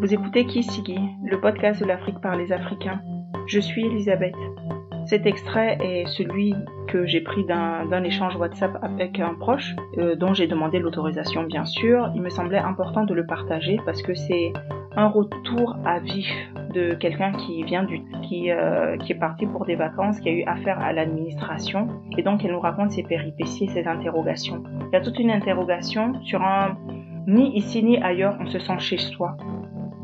Vous 0.00 0.14
écoutez 0.14 0.46
Kisigi, 0.46 0.98
le 1.22 1.38
podcast 1.42 1.78
de 1.78 1.84
l'Afrique 1.84 2.22
par 2.22 2.34
les 2.34 2.52
Africains. 2.52 3.02
Je 3.46 3.60
suis 3.60 3.84
Elisabeth. 3.84 4.34
Cet 5.04 5.26
extrait 5.26 5.76
est 5.78 6.06
celui 6.06 6.54
que 6.88 7.04
j'ai 7.04 7.20
pris 7.20 7.44
d'un 7.44 8.02
échange 8.02 8.34
WhatsApp 8.34 8.78
avec 8.80 9.20
un 9.20 9.34
proche, 9.34 9.76
euh, 9.98 10.16
dont 10.16 10.32
j'ai 10.32 10.46
demandé 10.46 10.78
l'autorisation 10.78 11.42
bien 11.42 11.66
sûr. 11.66 12.10
Il 12.14 12.22
me 12.22 12.30
semblait 12.30 12.56
important 12.56 13.04
de 13.04 13.12
le 13.12 13.26
partager 13.26 13.78
parce 13.84 14.00
que 14.00 14.14
c'est 14.14 14.54
un 14.96 15.08
retour 15.08 15.76
à 15.84 15.98
vif 15.98 16.32
de 16.72 16.94
quelqu'un 16.94 17.32
qui 17.32 17.62
vient 17.64 17.84
du 17.84 18.00
qui, 18.22 18.50
euh, 18.50 18.96
qui 18.96 19.12
est 19.12 19.18
parti 19.18 19.44
pour 19.44 19.66
des 19.66 19.76
vacances, 19.76 20.18
qui 20.20 20.30
a 20.30 20.32
eu 20.32 20.44
affaire 20.44 20.80
à 20.80 20.94
l'administration 20.94 21.88
et 22.16 22.22
donc 22.22 22.42
elle 22.42 22.52
nous 22.52 22.60
raconte 22.60 22.92
ses 22.92 23.02
péripéties, 23.02 23.68
ses 23.68 23.86
interrogations. 23.86 24.62
Il 24.90 24.94
y 24.94 24.96
a 24.96 25.02
toute 25.02 25.18
une 25.18 25.30
interrogation 25.30 26.14
sur 26.22 26.40
un 26.40 26.78
ni 27.26 27.54
ici 27.54 27.82
ni 27.82 27.98
ailleurs 28.02 28.38
on 28.40 28.46
se 28.46 28.58
sent 28.58 28.78
chez 28.78 28.96
soi. 28.96 29.36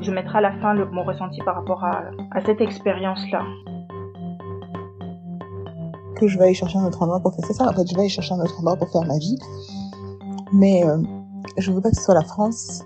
Je 0.00 0.10
mettrai 0.10 0.38
à 0.38 0.40
la 0.40 0.52
fin 0.60 0.74
mon 0.74 1.04
ressenti 1.04 1.40
par 1.44 1.56
rapport 1.56 1.82
à, 1.84 2.10
cette 2.44 2.60
expérience-là. 2.60 3.42
Que 6.16 6.26
je 6.26 6.38
vais 6.38 6.44
aller 6.44 6.54
chercher 6.54 6.78
un 6.78 6.86
autre 6.86 7.02
endroit 7.02 7.20
pour 7.20 7.34
faire 7.34 7.44
ça. 7.46 7.68
En 7.68 7.72
fait, 7.72 7.86
je 7.88 7.94
vais 7.94 8.00
aller 8.00 8.08
chercher 8.08 8.34
un 8.34 8.40
autre 8.40 8.58
endroit 8.58 8.76
pour 8.76 8.90
faire 8.90 9.04
ma 9.04 9.18
vie. 9.18 9.38
Mais 10.52 10.84
euh, 10.84 10.98
je 11.58 11.72
veux 11.72 11.80
pas 11.80 11.90
que 11.90 11.96
ce 11.96 12.02
soit 12.02 12.14
la 12.14 12.24
France. 12.24 12.84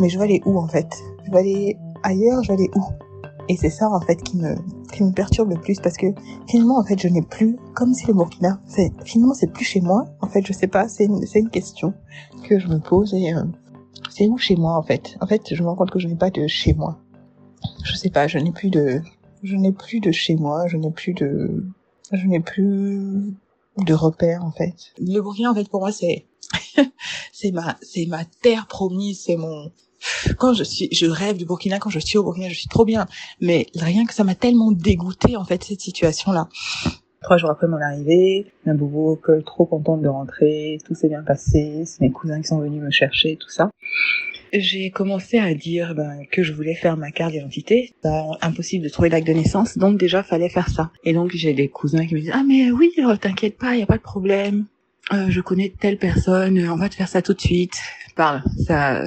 Mais 0.00 0.08
je 0.08 0.18
vais 0.18 0.24
aller 0.24 0.42
où 0.46 0.58
en 0.58 0.68
fait? 0.68 0.88
Je 1.24 1.30
vais 1.30 1.38
aller 1.38 1.78
ailleurs, 2.02 2.42
je 2.42 2.48
vais 2.48 2.54
aller 2.54 2.70
où? 2.74 2.82
Et 3.48 3.56
c'est 3.56 3.70
ça 3.70 3.88
en 3.88 4.00
fait 4.00 4.16
qui 4.16 4.36
me 4.36 4.56
qui 4.92 5.04
me 5.04 5.12
perturbe 5.12 5.50
le 5.50 5.60
plus 5.60 5.78
parce 5.80 5.96
que 5.96 6.06
finalement 6.48 6.78
en 6.78 6.84
fait 6.84 6.98
je 6.98 7.08
n'ai 7.08 7.22
plus 7.22 7.56
comme 7.74 7.94
si 7.94 8.06
le 8.06 8.14
Burkina 8.14 8.58
finalement 9.04 9.34
c'est 9.34 9.52
plus 9.52 9.64
chez 9.64 9.80
moi 9.80 10.04
en 10.20 10.26
fait 10.26 10.44
je 10.44 10.52
sais 10.52 10.66
pas 10.66 10.88
c'est 10.88 11.04
une 11.04 11.24
une 11.34 11.50
question 11.50 11.92
que 12.48 12.58
je 12.58 12.66
me 12.68 12.78
pose 12.78 13.14
et 13.14 13.34
euh, 13.34 13.44
c'est 14.16 14.28
où 14.28 14.38
chez 14.38 14.56
moi 14.56 14.76
en 14.76 14.82
fait? 14.82 15.16
En 15.20 15.26
fait 15.26 15.54
je 15.54 15.62
me 15.62 15.68
rends 15.68 15.76
compte 15.76 15.90
que 15.90 15.98
je 15.98 16.08
n'ai 16.08 16.16
pas 16.16 16.30
de 16.30 16.46
chez 16.46 16.72
moi 16.72 16.98
je 17.84 17.94
sais 17.94 18.10
pas 18.10 18.26
je 18.28 18.38
n'ai 18.38 18.52
plus 18.52 18.70
de 18.70 19.02
je 19.42 19.56
n'ai 19.56 19.72
plus 19.72 20.00
de 20.00 20.10
chez 20.10 20.36
moi 20.36 20.66
je 20.68 20.76
n'ai 20.76 20.90
plus 20.90 21.12
de 21.12 21.64
je 22.12 22.26
n'ai 22.26 22.40
plus 22.40 23.34
de 23.78 23.94
repères 23.94 24.42
en 24.44 24.52
fait 24.52 24.74
le 24.98 25.20
Burkina 25.20 25.50
en 25.50 25.54
fait 25.54 25.68
pour 25.68 25.80
moi 25.80 25.92
c'est 25.92 26.26
c'est 27.32 27.50
ma 27.50 27.76
c'est 27.82 28.06
ma 28.06 28.24
terre 28.24 28.66
promise 28.68 29.20
c'est 29.24 29.36
mon 29.36 29.70
quand 30.38 30.54
je 30.54 30.64
suis, 30.64 30.88
je 30.92 31.06
rêve 31.06 31.36
du 31.36 31.46
Burkina, 31.46 31.78
quand 31.78 31.90
je 31.90 31.98
suis 31.98 32.18
au 32.18 32.22
Burkina, 32.22 32.48
je 32.48 32.54
suis 32.54 32.68
trop 32.68 32.84
bien. 32.84 33.06
Mais 33.40 33.66
rien 33.74 34.04
que 34.04 34.14
ça 34.14 34.24
m'a 34.24 34.34
tellement 34.34 34.70
dégoûté, 34.70 35.36
en 35.36 35.44
fait, 35.44 35.64
cette 35.64 35.80
situation-là. 35.80 36.48
Trois 37.26 37.38
jours 37.38 37.50
après 37.50 37.66
mon 37.66 37.80
arrivée, 37.80 38.46
un 38.66 38.74
boubou 38.76 39.16
que 39.16 39.40
trop 39.40 39.66
contente 39.66 40.00
de 40.00 40.06
rentrer, 40.06 40.78
tout 40.86 40.94
s'est 40.94 41.08
bien 41.08 41.24
passé, 41.24 41.82
c'est 41.84 42.00
mes 42.00 42.12
cousins 42.12 42.40
qui 42.40 42.46
sont 42.46 42.60
venus 42.60 42.80
me 42.80 42.92
chercher, 42.92 43.34
tout 43.34 43.48
ça. 43.48 43.68
J'ai 44.52 44.90
commencé 44.90 45.40
à 45.40 45.52
dire 45.52 45.96
ben, 45.96 46.20
que 46.30 46.44
je 46.44 46.52
voulais 46.52 46.76
faire 46.76 46.96
ma 46.96 47.10
carte 47.10 47.32
d'identité. 47.32 47.92
impossible 48.42 48.84
de 48.84 48.88
trouver 48.90 49.08
l'acte 49.08 49.26
de 49.26 49.32
naissance, 49.32 49.76
donc 49.76 49.98
déjà 49.98 50.22
fallait 50.22 50.48
faire 50.48 50.68
ça. 50.68 50.92
Et 51.02 51.14
donc 51.14 51.32
j'ai 51.34 51.52
des 51.52 51.66
cousins 51.66 52.06
qui 52.06 52.14
me 52.14 52.20
disent 52.20 52.30
ah 52.32 52.44
mais 52.46 52.70
oui, 52.70 52.92
euh, 53.00 53.16
t'inquiète 53.16 53.58
pas, 53.58 53.74
y 53.74 53.82
a 53.82 53.86
pas 53.86 53.96
de 53.96 54.02
problème. 54.02 54.66
Euh, 55.12 55.26
je 55.28 55.40
connais 55.40 55.72
telle 55.80 55.98
personne, 55.98 56.64
on 56.68 56.76
va 56.76 56.88
te 56.88 56.94
faire 56.94 57.08
ça 57.08 57.22
tout 57.22 57.34
de 57.34 57.40
suite. 57.40 57.74
Parle, 58.14 58.44
ça 58.68 59.02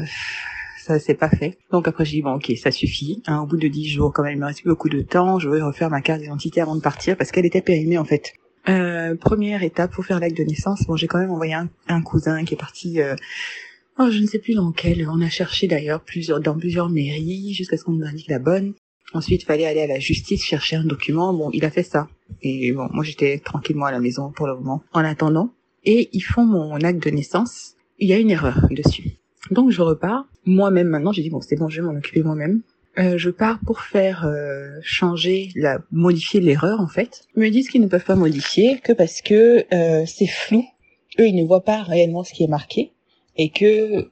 ça 0.94 1.00
s'est 1.00 1.16
pas 1.16 1.30
fait. 1.30 1.58
Donc 1.72 1.88
après 1.88 2.06
j'ai 2.06 2.18
dit 2.18 2.22
bon 2.22 2.36
ok 2.36 2.52
ça 2.58 2.72
suffit. 2.72 3.22
Hein, 3.28 3.42
au 3.42 3.46
bout 3.46 3.58
de 3.58 3.68
dix 3.68 3.88
jours 3.88 4.12
quand 4.14 4.24
même 4.24 4.34
il 4.34 4.40
me 4.40 4.46
reste 4.46 4.66
beaucoup 4.66 4.90
de 4.90 5.02
temps, 5.02 5.40
je 5.40 5.50
vais 5.50 5.62
refaire 5.62 5.90
ma 5.90 6.02
carte 6.02 6.22
d'identité 6.22 6.62
avant 6.62 6.76
de 6.76 6.82
partir 6.82 7.18
parce 7.18 7.32
qu'elle 7.32 7.46
était 7.46 7.62
périmée 7.62 7.98
en 7.98 8.06
fait. 8.06 8.34
Euh, 8.68 9.16
première 9.16 9.64
étape 9.64 9.92
pour 9.92 10.06
faire 10.06 10.20
l'acte 10.20 10.38
de 10.38 10.44
naissance. 10.44 10.86
Bon 10.88 10.96
j'ai 10.96 11.08
quand 11.08 11.20
même 11.20 11.32
envoyé 11.32 11.54
un, 11.54 12.02
cousin 12.02 12.44
qui 12.44 12.56
est 12.56 12.58
parti. 12.58 13.02
Euh, 13.02 13.16
oh, 14.00 14.10
je 14.10 14.20
ne 14.20 14.26
sais 14.26 14.40
plus 14.40 14.56
dans 14.56 14.72
quel. 14.72 15.08
On 15.10 15.22
a 15.22 15.30
cherché 15.30 15.68
d'ailleurs 15.68 16.02
plusieurs 16.02 16.40
dans 16.40 16.58
plusieurs 16.58 16.90
mairies 16.90 17.54
jusqu'à 17.54 17.78
ce 17.78 17.84
qu'on 17.84 17.94
nous 17.94 18.06
indique 18.06 18.30
la 18.30 18.40
bonne. 18.40 18.74
Ensuite, 19.14 19.44
fallait 19.44 19.66
aller 19.66 19.82
à 19.82 19.88
la 19.88 20.00
justice 20.00 20.44
chercher 20.44 20.76
un 20.76 20.84
document. 20.84 21.34
Bon, 21.34 21.50
il 21.52 21.66
a 21.66 21.72
fait 21.72 21.82
ça. 21.82 22.08
Et 22.44 22.72
bon, 22.74 22.88
moi, 22.92 23.04
j'étais 23.04 23.40
tranquillement 23.40 23.86
à 23.86 23.92
la 23.92 24.00
maison 24.00 24.32
pour 24.32 24.46
le 24.46 24.54
moment. 24.54 24.84
En 24.94 25.04
attendant, 25.04 25.52
et 25.84 26.10
ils 26.14 26.22
font 26.22 26.46
mon 26.46 26.76
acte 26.76 27.04
de 27.04 27.10
naissance. 27.10 27.76
Il 27.98 28.08
y 28.08 28.14
a 28.14 28.18
une 28.18 28.30
erreur 28.30 28.68
dessus. 28.70 29.19
Donc 29.52 29.72
je 29.72 29.82
repars. 29.82 30.26
Moi-même 30.46 30.88
maintenant, 30.88 31.12
j'ai 31.12 31.22
dit 31.22 31.30
bon 31.30 31.42
c'est 31.42 31.56
bon, 31.56 31.70
je 31.70 31.82
vais 31.82 31.88
m'en 31.88 31.98
occuper 31.98 32.24
moi-même. 32.24 32.62
Euh, 32.98 33.18
je 33.18 33.30
pars 33.30 33.60
pour 33.66 33.82
faire 33.82 34.26
euh, 34.26 34.80
changer, 34.82 35.52
la 35.56 35.80
modifier 35.92 36.42
l'erreur 36.42 36.82
en 36.82 36.88
fait. 36.88 37.24
Ils 37.36 37.42
me 37.42 37.50
disent 37.50 37.70
qu'ils 37.70 37.82
ne 37.82 37.88
peuvent 37.88 38.04
pas 38.04 38.16
modifier 38.16 38.80
que 38.80 38.94
parce 38.94 39.22
que 39.22 39.66
euh, 39.74 40.04
c'est 40.06 40.28
flou. 40.28 40.66
Eux, 41.20 41.28
ils 41.28 41.36
ne 41.36 41.46
voient 41.46 41.64
pas 41.64 41.82
réellement 41.84 42.24
ce 42.24 42.34
qui 42.34 42.44
est 42.44 42.48
marqué 42.48 42.92
et 43.38 43.50
que 43.50 44.10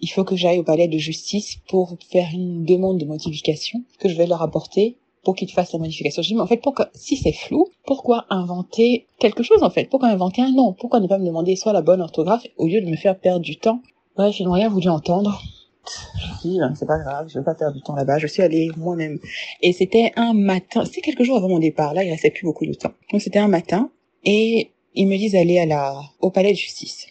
il 0.00 0.08
faut 0.08 0.24
que 0.24 0.36
j'aille 0.36 0.58
au 0.58 0.62
palais 0.62 0.88
de 0.88 0.96
justice 0.96 1.56
pour 1.68 1.98
faire 2.10 2.28
une 2.32 2.64
demande 2.64 2.98
de 2.98 3.04
modification 3.04 3.84
que 3.98 4.08
je 4.08 4.16
vais 4.16 4.26
leur 4.26 4.40
apporter 4.40 4.96
pour 5.22 5.34
qu'ils 5.36 5.50
fassent 5.50 5.74
la 5.74 5.78
modification. 5.78 6.22
Je 6.22 6.28
dis 6.28 6.34
mais 6.34 6.40
en 6.40 6.46
fait 6.46 6.62
pourquoi 6.62 6.88
si 6.94 7.16
c'est 7.16 7.34
flou, 7.34 7.66
pourquoi 7.84 8.24
inventer 8.30 9.06
quelque 9.18 9.42
chose 9.42 9.62
en 9.62 9.70
fait? 9.70 9.90
Pourquoi 9.90 10.08
inventer 10.08 10.40
un 10.40 10.52
nom? 10.52 10.72
Pourquoi 10.72 11.00
ne 11.00 11.08
pas 11.08 11.18
me 11.18 11.26
demander 11.26 11.56
soit 11.56 11.74
la 11.74 11.82
bonne 11.82 12.00
orthographe 12.00 12.46
au 12.56 12.66
lieu 12.66 12.80
de 12.80 12.86
me 12.86 12.96
faire 12.96 13.18
perdre 13.18 13.40
du 13.40 13.58
temps 13.58 13.82
Bref, 14.16 14.38
ils 14.40 14.44
n'ont 14.44 14.52
rien 14.52 14.68
voulu 14.68 14.88
entendre. 14.88 15.40
Je 16.42 16.48
dis, 16.48 16.58
c'est 16.74 16.86
pas 16.86 16.98
grave, 16.98 17.28
je 17.28 17.38
vais 17.38 17.44
pas 17.44 17.54
perdre 17.54 17.74
du 17.74 17.82
temps 17.82 17.94
là-bas, 17.94 18.18
je 18.18 18.26
suis 18.26 18.42
allée 18.42 18.70
moi-même. 18.76 19.18
Et 19.62 19.72
c'était 19.72 20.12
un 20.16 20.34
matin, 20.34 20.84
c'était 20.84 21.00
quelques 21.00 21.22
jours 21.22 21.36
avant 21.36 21.48
mon 21.48 21.58
départ, 21.58 21.94
là, 21.94 22.04
il 22.04 22.10
restait 22.10 22.30
plus 22.30 22.44
beaucoup 22.44 22.66
de 22.66 22.74
temps. 22.74 22.92
Donc 23.10 23.22
c'était 23.22 23.38
un 23.38 23.48
matin, 23.48 23.90
et 24.24 24.70
ils 24.94 25.06
me 25.06 25.16
disent 25.16 25.32
d'aller 25.32 25.64
la, 25.66 26.00
au 26.20 26.30
palais 26.30 26.52
de 26.52 26.56
justice. 26.56 27.06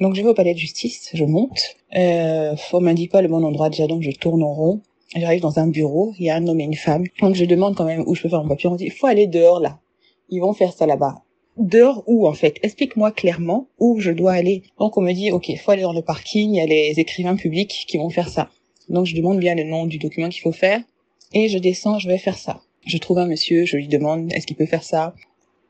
Donc 0.00 0.14
je 0.14 0.22
vais 0.22 0.28
au 0.28 0.34
palais 0.34 0.54
de 0.54 0.58
justice, 0.58 1.10
je 1.12 1.24
monte, 1.24 1.76
euh, 1.96 2.54
on 2.72 2.80
m'indique 2.80 3.10
pas 3.10 3.22
le 3.22 3.28
bon 3.28 3.44
endroit 3.44 3.68
déjà, 3.68 3.86
donc 3.86 4.02
je 4.02 4.10
tourne 4.12 4.42
en 4.42 4.52
rond. 4.52 4.80
J'arrive 5.16 5.42
dans 5.42 5.58
un 5.58 5.68
bureau, 5.68 6.12
il 6.18 6.26
y 6.26 6.30
a 6.30 6.36
un 6.36 6.46
homme 6.48 6.60
et 6.60 6.64
une 6.64 6.74
femme. 6.74 7.04
Donc 7.20 7.36
je 7.36 7.44
demande 7.44 7.76
quand 7.76 7.84
même 7.84 8.02
où 8.06 8.14
je 8.16 8.22
peux 8.22 8.28
faire 8.28 8.42
mon 8.42 8.48
papier. 8.48 8.68
On 8.68 8.74
dit, 8.74 8.86
il 8.86 8.92
faut 8.92 9.06
aller 9.06 9.28
dehors 9.28 9.60
là. 9.60 9.78
Ils 10.28 10.40
vont 10.40 10.52
faire 10.54 10.72
ça 10.72 10.86
là-bas 10.86 11.23
dehors 11.56 12.02
où 12.06 12.26
en 12.26 12.32
fait? 12.32 12.58
Explique-moi 12.62 13.12
clairement 13.12 13.68
où 13.78 14.00
je 14.00 14.10
dois 14.10 14.32
aller. 14.32 14.62
Donc 14.78 14.96
on 14.96 15.02
me 15.02 15.12
dit 15.12 15.30
ok, 15.30 15.50
faut 15.58 15.70
aller 15.70 15.82
dans 15.82 15.92
le 15.92 16.02
parking, 16.02 16.50
il 16.50 16.56
y 16.56 16.60
a 16.60 16.66
les 16.66 16.98
écrivains 16.98 17.36
publics 17.36 17.84
qui 17.88 17.98
vont 17.98 18.10
faire 18.10 18.28
ça. 18.28 18.50
Donc 18.88 19.06
je 19.06 19.14
demande 19.14 19.38
bien 19.38 19.54
le 19.54 19.64
nom 19.64 19.86
du 19.86 19.98
document 19.98 20.28
qu'il 20.28 20.42
faut 20.42 20.52
faire 20.52 20.80
et 21.32 21.48
je 21.48 21.58
descends, 21.58 21.98
je 21.98 22.08
vais 22.08 22.18
faire 22.18 22.38
ça. 22.38 22.60
Je 22.86 22.98
trouve 22.98 23.18
un 23.18 23.26
monsieur, 23.26 23.64
je 23.64 23.76
lui 23.76 23.88
demande 23.88 24.32
est-ce 24.32 24.46
qu'il 24.46 24.56
peut 24.56 24.66
faire 24.66 24.84
ça? 24.84 25.14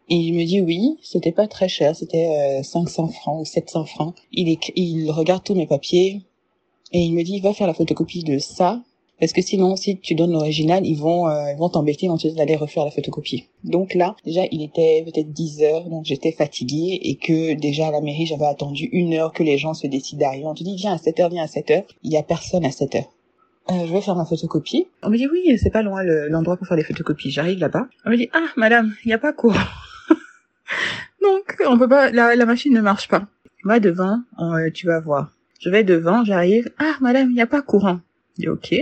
Il 0.08 0.34
me 0.34 0.44
dit 0.44 0.60
oui, 0.60 0.98
c'était 1.02 1.32
pas 1.32 1.48
très 1.48 1.68
cher, 1.68 1.96
c'était 1.96 2.62
500 2.62 3.04
euh, 3.04 3.08
francs 3.08 3.40
ou 3.40 3.44
700 3.44 3.86
francs. 3.86 4.14
Il, 4.32 4.58
il 4.74 5.10
regarde 5.10 5.44
tous 5.44 5.54
mes 5.54 5.66
papiers 5.66 6.22
et 6.92 7.00
il 7.00 7.14
me 7.14 7.22
dit 7.22 7.40
va 7.40 7.54
faire 7.54 7.66
la 7.66 7.74
photocopie 7.74 8.24
de 8.24 8.38
ça 8.38 8.82
parce 9.24 9.32
que 9.32 9.40
sinon, 9.40 9.74
si 9.74 9.98
tu 10.00 10.14
donnes 10.14 10.32
l'original, 10.32 10.84
ils 10.84 10.96
vont 10.96 11.28
euh, 11.28 11.50
ils 11.50 11.56
vont 11.56 11.70
t'embêter, 11.70 12.04
ils 12.04 12.18
te 12.18 12.36
d'aller 12.36 12.56
refaire 12.56 12.84
la 12.84 12.90
photocopie. 12.90 13.46
Donc 13.62 13.94
là, 13.94 14.16
déjà, 14.22 14.42
il 14.52 14.62
était 14.62 15.02
peut-être 15.02 15.32
10 15.32 15.62
heures, 15.62 15.88
donc 15.88 16.04
j'étais 16.04 16.30
fatiguée 16.30 17.00
et 17.02 17.16
que 17.16 17.54
déjà 17.54 17.88
à 17.88 17.90
la 17.90 18.02
mairie, 18.02 18.26
j'avais 18.26 18.44
attendu 18.44 18.84
une 18.92 19.14
heure 19.14 19.32
que 19.32 19.42
les 19.42 19.56
gens 19.56 19.72
se 19.72 19.86
décident 19.86 20.20
d'arriver. 20.20 20.44
On 20.44 20.52
te 20.52 20.62
dit, 20.62 20.76
viens 20.76 20.92
à 20.92 20.98
7 20.98 21.20
heures, 21.20 21.30
viens 21.30 21.44
à 21.44 21.46
7 21.46 21.70
heures. 21.70 21.84
Il 22.02 22.12
y 22.12 22.18
a 22.18 22.22
personne 22.22 22.66
à 22.66 22.70
7 22.70 22.96
heures. 22.96 23.10
Euh, 23.70 23.86
je 23.86 23.92
vais 23.94 24.02
faire 24.02 24.14
ma 24.14 24.26
photocopie. 24.26 24.88
On 25.02 25.08
me 25.08 25.16
dit, 25.16 25.26
oui, 25.26 25.56
c'est 25.56 25.70
pas 25.70 25.80
loin 25.80 26.02
l'endroit 26.02 26.58
pour 26.58 26.66
faire 26.66 26.76
les 26.76 26.84
photocopies. 26.84 27.30
J'arrive 27.30 27.60
là-bas. 27.60 27.88
On 28.04 28.10
me 28.10 28.18
dit, 28.18 28.28
ah, 28.34 28.48
madame, 28.58 28.92
il 29.06 29.08
n'y 29.08 29.14
a 29.14 29.18
pas 29.18 29.32
courant. 29.32 29.54
donc, 31.22 31.56
on 31.66 31.78
peut 31.78 31.88
pas, 31.88 32.10
la, 32.10 32.36
la 32.36 32.44
machine 32.44 32.74
ne 32.74 32.82
marche 32.82 33.08
pas. 33.08 33.26
Va 33.64 33.80
devant, 33.80 34.18
euh, 34.38 34.70
tu 34.70 34.86
vas 34.86 35.00
voir. 35.00 35.30
Je 35.60 35.70
vais 35.70 35.82
devant, 35.82 36.26
j'arrive. 36.26 36.70
Ah, 36.78 36.96
madame, 37.00 37.30
il 37.30 37.36
n'y 37.36 37.40
a 37.40 37.46
pas 37.46 37.62
courant. 37.62 38.00
Je 38.36 38.42
dis, 38.42 38.48
ok. 38.48 38.74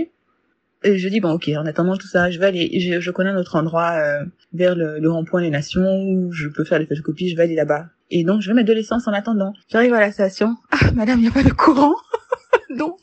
Et 0.83 0.97
je 0.97 1.07
dis 1.07 1.21
bon 1.21 1.31
ok 1.31 1.49
en 1.57 1.65
attendant 1.65 1.95
tout 1.95 2.07
ça 2.07 2.29
je 2.29 2.39
vais 2.39 2.47
aller 2.47 2.79
je, 2.79 2.99
je 2.99 3.11
connais 3.11 3.29
un 3.29 3.37
autre 3.37 3.55
endroit 3.55 3.91
euh, 3.91 4.25
vers 4.53 4.75
le, 4.75 4.99
le 4.99 5.11
rond-point 5.11 5.41
des 5.41 5.49
nations 5.49 6.03
où 6.03 6.31
je 6.31 6.49
peux 6.49 6.65
faire 6.65 6.79
les 6.79 6.85
photocopies 6.85 7.29
je 7.29 7.37
vais 7.37 7.43
aller 7.43 7.55
là-bas 7.55 7.85
et 8.11 8.25
donc 8.25 8.41
je 8.41 8.49
vais 8.49 8.53
mettre 8.53 8.67
de 8.67 8.73
l'essence 8.73 9.07
en 9.07 9.13
attendant 9.13 9.53
j'arrive 9.69 9.93
à 9.93 10.01
la 10.01 10.11
station 10.11 10.57
ah 10.71 10.91
madame 10.93 11.19
il 11.19 11.23
n'y 11.23 11.27
a 11.29 11.31
pas 11.31 11.43
de 11.43 11.53
courant 11.53 11.95
donc 12.77 12.99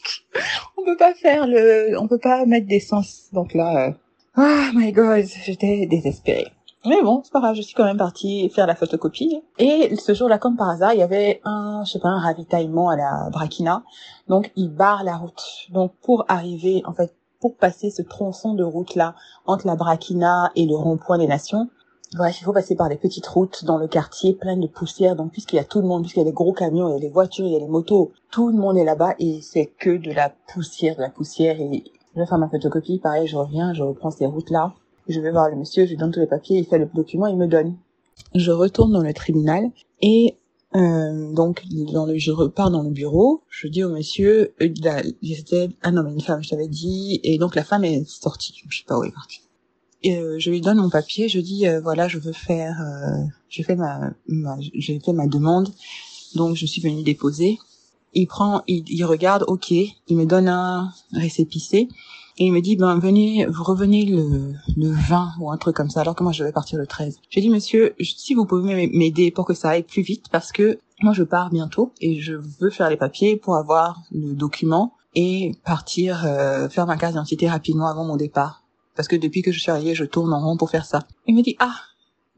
on 0.77 0.85
peut 0.85 0.97
pas 0.99 1.15
faire 1.15 1.47
le 1.47 1.99
on 1.99 2.07
peut 2.07 2.19
pas 2.19 2.45
mettre 2.45 2.67
d'essence 2.67 3.31
donc 3.33 3.55
là 3.55 3.89
euh... 3.89 3.93
oh 4.37 4.77
my 4.77 4.93
god 4.93 5.25
j'étais 5.45 5.87
désespérée 5.87 6.53
mais 6.87 7.03
bon, 7.03 7.21
c'est 7.23 7.33
pas 7.33 7.41
grave, 7.41 7.57
je 7.57 7.61
suis 7.61 7.75
quand 7.75 7.85
même 7.85 7.99
partie 7.99 8.49
faire 8.49 8.67
la 8.67 8.75
photocopie. 8.75 9.43
Et 9.59 9.95
ce 9.97 10.15
jour-là, 10.15 10.39
comme 10.39 10.57
par 10.57 10.71
hasard, 10.71 10.95
il 10.95 11.01
y 11.01 11.03
avait 11.03 11.43
un, 11.45 11.83
je 11.85 11.93
sais 11.93 11.99
pas, 11.99 12.09
un 12.09 12.19
ravitaillement 12.19 12.89
à 12.89 12.97
la 12.97 13.29
Brakina. 13.31 13.83
Donc, 14.29 14.51
ils 14.57 14.71
barrent 14.71 15.05
la 15.05 15.17
route. 15.17 15.43
Donc, 15.69 15.93
pour 16.03 16.25
arriver, 16.29 16.81
en 16.87 16.95
fait, 16.95 17.13
pour 17.41 17.57
passer 17.57 17.91
ce 17.91 18.03
tronçon 18.03 18.55
de 18.55 18.63
route-là 18.63 19.15
entre 19.47 19.67
la 19.67 19.77
Braquina 19.77 20.51
et 20.57 20.67
le 20.67 20.77
rond-point 20.77 21.19
des 21.19 21.27
Nations. 21.27 21.69
Bref, 22.15 22.41
il 22.41 22.45
faut 22.45 22.53
passer 22.53 22.75
par 22.75 22.89
des 22.89 22.97
petites 22.97 23.27
routes 23.27 23.65
dans 23.65 23.79
le 23.79 23.87
quartier 23.87 24.35
pleines 24.35 24.61
de 24.61 24.67
poussière. 24.67 25.15
Donc, 25.15 25.31
puisqu'il 25.31 25.57
y 25.57 25.61
a 25.61 25.65
tout 25.65 25.81
le 25.81 25.87
monde, 25.87 26.03
puisqu'il 26.03 26.21
y 26.21 26.23
a 26.23 26.27
les 26.27 26.33
gros 26.33 26.53
camions, 26.53 26.89
il 26.89 26.93
y 26.93 26.97
a 26.97 26.99
les 26.99 27.09
voitures, 27.09 27.47
il 27.47 27.53
y 27.53 27.57
a 27.57 27.61
les 27.61 27.69
motos, 27.69 28.13
tout 28.31 28.49
le 28.51 28.57
monde 28.57 28.77
est 28.77 28.85
là-bas 28.85 29.15
et 29.19 29.41
c'est 29.43 29.67
que 29.67 29.97
de 29.97 30.11
la 30.11 30.33
poussière, 30.53 30.97
de 30.97 31.03
la 31.03 31.11
poussière. 31.11 31.61
Et 31.61 31.85
je 32.15 32.21
vais 32.21 32.27
faire 32.27 32.39
ma 32.39 32.49
photocopie. 32.49 32.99
Pareil, 32.99 33.29
je 33.29 33.37
reviens, 33.37 33.75
je 33.75 33.85
reprends 33.85 34.11
ces 34.11 34.27
routes-là. 34.27 34.75
Je 35.09 35.21
vais 35.21 35.31
voir 35.31 35.51
le 35.51 35.57
monsieur, 35.57 35.85
je 35.87 35.91
lui 35.91 35.97
donne 35.97 36.11
tous 36.11 36.21
les 36.21 36.27
papiers, 36.27 36.59
il 36.59 36.67
fait 36.67 36.79
le 36.79 36.87
document, 36.93 37.27
il 37.27 37.37
me 37.37 37.47
donne. 37.47 37.77
Je 38.35 38.51
retourne 38.51 38.93
dans 38.93 39.03
le 39.03 39.15
tribunal 39.15 39.71
et 40.03 40.37
Euh, 40.77 41.33
donc 41.33 41.65
je 41.69 42.31
repars 42.31 42.71
dans 42.71 42.83
le 42.83 42.91
bureau, 42.91 43.43
je 43.49 43.67
dis 43.67 43.83
au 43.83 43.89
monsieur, 43.89 44.55
euh, 44.63 44.73
la, 44.83 45.03
ah 45.83 45.91
non 45.91 46.05
mais 46.05 46.13
une 46.13 46.21
femme, 46.21 46.45
je 46.45 46.51
t'avais 46.51 46.69
dit, 46.69 47.19
et 47.25 47.39
donc 47.39 47.57
la 47.57 47.65
femme 47.65 47.83
est 47.83 48.09
sortie, 48.09 48.55
je 48.69 48.79
sais 48.79 48.85
pas 48.87 48.97
où 48.97 49.03
elle 49.03 49.11
est 49.11 49.13
partie. 49.13 49.41
Et, 50.03 50.17
euh, 50.17 50.39
je 50.39 50.51
lui 50.51 50.61
donne 50.61 50.79
mon 50.79 50.89
papier, 50.89 51.29
je 51.29 51.41
dis 51.41 51.67
euh, 51.67 51.81
voilà 51.81 52.07
je 52.07 52.19
veux 52.19 52.33
faire, 52.33 52.81
euh, 52.81 53.25
j'ai 53.49 53.65
fait 53.65 53.75
ma, 53.75 54.13
ma 54.29 54.57
j'ai 54.61 55.01
fait 55.01 55.13
ma 55.13 55.27
demande, 55.27 55.71
donc 56.37 56.55
je 56.55 56.67
suis 56.67 56.81
venue 56.81 57.03
déposer. 57.03 57.59
Il 58.13 58.27
prend, 58.27 58.63
il, 58.67 58.85
il 58.89 59.05
regarde, 59.05 59.45
ok, 59.47 59.71
il 59.71 60.17
me 60.17 60.25
donne 60.25 60.49
un 60.49 60.93
récépissé 61.13 61.89
et 62.39 62.47
il 62.47 62.53
me 62.53 62.61
dit, 62.61 62.77
ben 62.77 62.99
venez, 62.99 63.47
vous 63.47 63.65
revenez 63.65 64.07
le, 64.07 64.55
le 64.77 64.91
20 64.91 65.33
ou 65.41 65.51
un 65.51 65.57
truc 65.57 65.77
comme 65.77 65.91
ça, 65.91 66.01
alors 66.01 66.15
que 66.15 66.23
moi 66.23 66.33
je 66.33 66.45
vais 66.45 66.53
partir 66.53 66.79
le 66.79 66.87
13. 66.87 67.19
J'ai 67.29 67.41
dit, 67.41 67.51
monsieur, 67.51 67.95
si 68.01 68.35
vous 68.35 68.47
pouvez 68.47 68.89
m'aider 68.89 69.31
pour 69.31 69.45
que 69.45 69.55
ça 69.55 69.71
aille 69.71 69.83
plus 69.83 70.03
vite, 70.03 70.27
parce 70.31 70.53
que 70.53 70.79
moi 71.03 71.13
je 71.13 71.23
pars 71.23 71.51
bientôt 71.51 71.93
et 72.01 72.21
je 72.21 72.35
veux 72.35 72.71
faire 72.71 72.91
les 72.91 72.97
papiers 72.97 73.37
pour 73.37 73.57
avoir 73.57 74.01
le 74.13 74.35
document 74.35 74.95
et 75.15 75.53
partir 75.65 76.25
euh, 76.25 76.69
faire 76.69 76.87
ma 76.87 76.97
carte 76.97 77.13
d'identité 77.13 77.49
rapidement 77.49 77.89
avant 77.89 78.05
mon 78.05 78.17
départ. 78.17 78.63
Parce 78.97 79.09
que 79.09 79.17
depuis 79.17 79.43
que 79.43 79.53
je 79.53 79.61
suis 79.61 79.71
arrivée, 79.71 79.95
je 79.95 80.05
tourne 80.05 80.33
en 80.33 80.41
rond 80.41 80.57
pour 80.57 80.71
faire 80.71 80.85
ça. 80.85 81.01
Il 81.27 81.35
me 81.35 81.43
dit, 81.43 81.57
ah, 81.59 81.75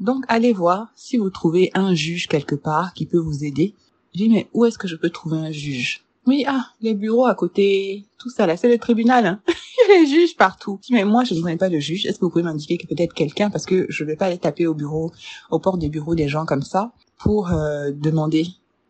donc 0.01 0.25
allez 0.29 0.53
voir 0.53 0.89
si 0.95 1.17
vous 1.17 1.31
trouvez 1.31 1.71
un 1.75 1.95
juge 1.95 2.29
quelque 2.29 2.55
part 2.55 2.95
qui 2.95 3.07
peut 3.07 3.19
vous 3.19 3.45
aider. 3.45 3.75
J'ai 4.15 4.25
dit, 4.25 4.31
mais 4.31 4.49
où 4.53 4.65
est-ce 4.65 4.79
que 4.79 4.89
je 4.89 4.97
peux 4.97 5.11
trouver 5.11 5.39
un 5.39 5.51
juge? 5.51 6.05
Oui, 6.27 6.45
ah, 6.47 6.67
les 6.81 6.95
bureaux 6.95 7.27
à 7.27 7.35
côté, 7.35 8.07
tout 8.19 8.31
ça 8.31 8.47
là, 8.47 8.57
c'est 8.57 8.69
le 8.69 8.79
tribunal. 8.79 9.27
Hein. 9.27 9.41
Les 9.89 10.07
juges 10.07 10.37
partout. 10.37 10.81
Mais 10.91 11.05
moi, 11.05 11.25
je 11.25 11.35
ne 11.35 11.41
connais 11.41 11.57
pas 11.57 11.69
de 11.69 11.79
juge. 11.79 12.07
Est-ce 12.07 12.19
que 12.19 12.25
vous 12.25 12.31
pouvez 12.31 12.45
m'indiquer 12.45 12.79
que 12.79 12.87
peut-être 12.87 13.15
quelqu'un, 13.15 13.51
parce 13.51 13.67
que 13.67 13.87
je 13.89 14.05
ne 14.05 14.09
vais 14.09 14.17
pas 14.17 14.27
aller 14.27 14.39
taper 14.39 14.67
au 14.67 14.75
bureau, 14.75 15.13
aux 15.51 15.59
portes 15.59 15.79
des 15.79 15.89
bureaux 15.89 16.15
des 16.15 16.29
gens 16.29 16.45
comme 16.47 16.63
ça, 16.63 16.93
pour 17.19 17.51
euh, 17.51 17.91
demander 17.93 18.47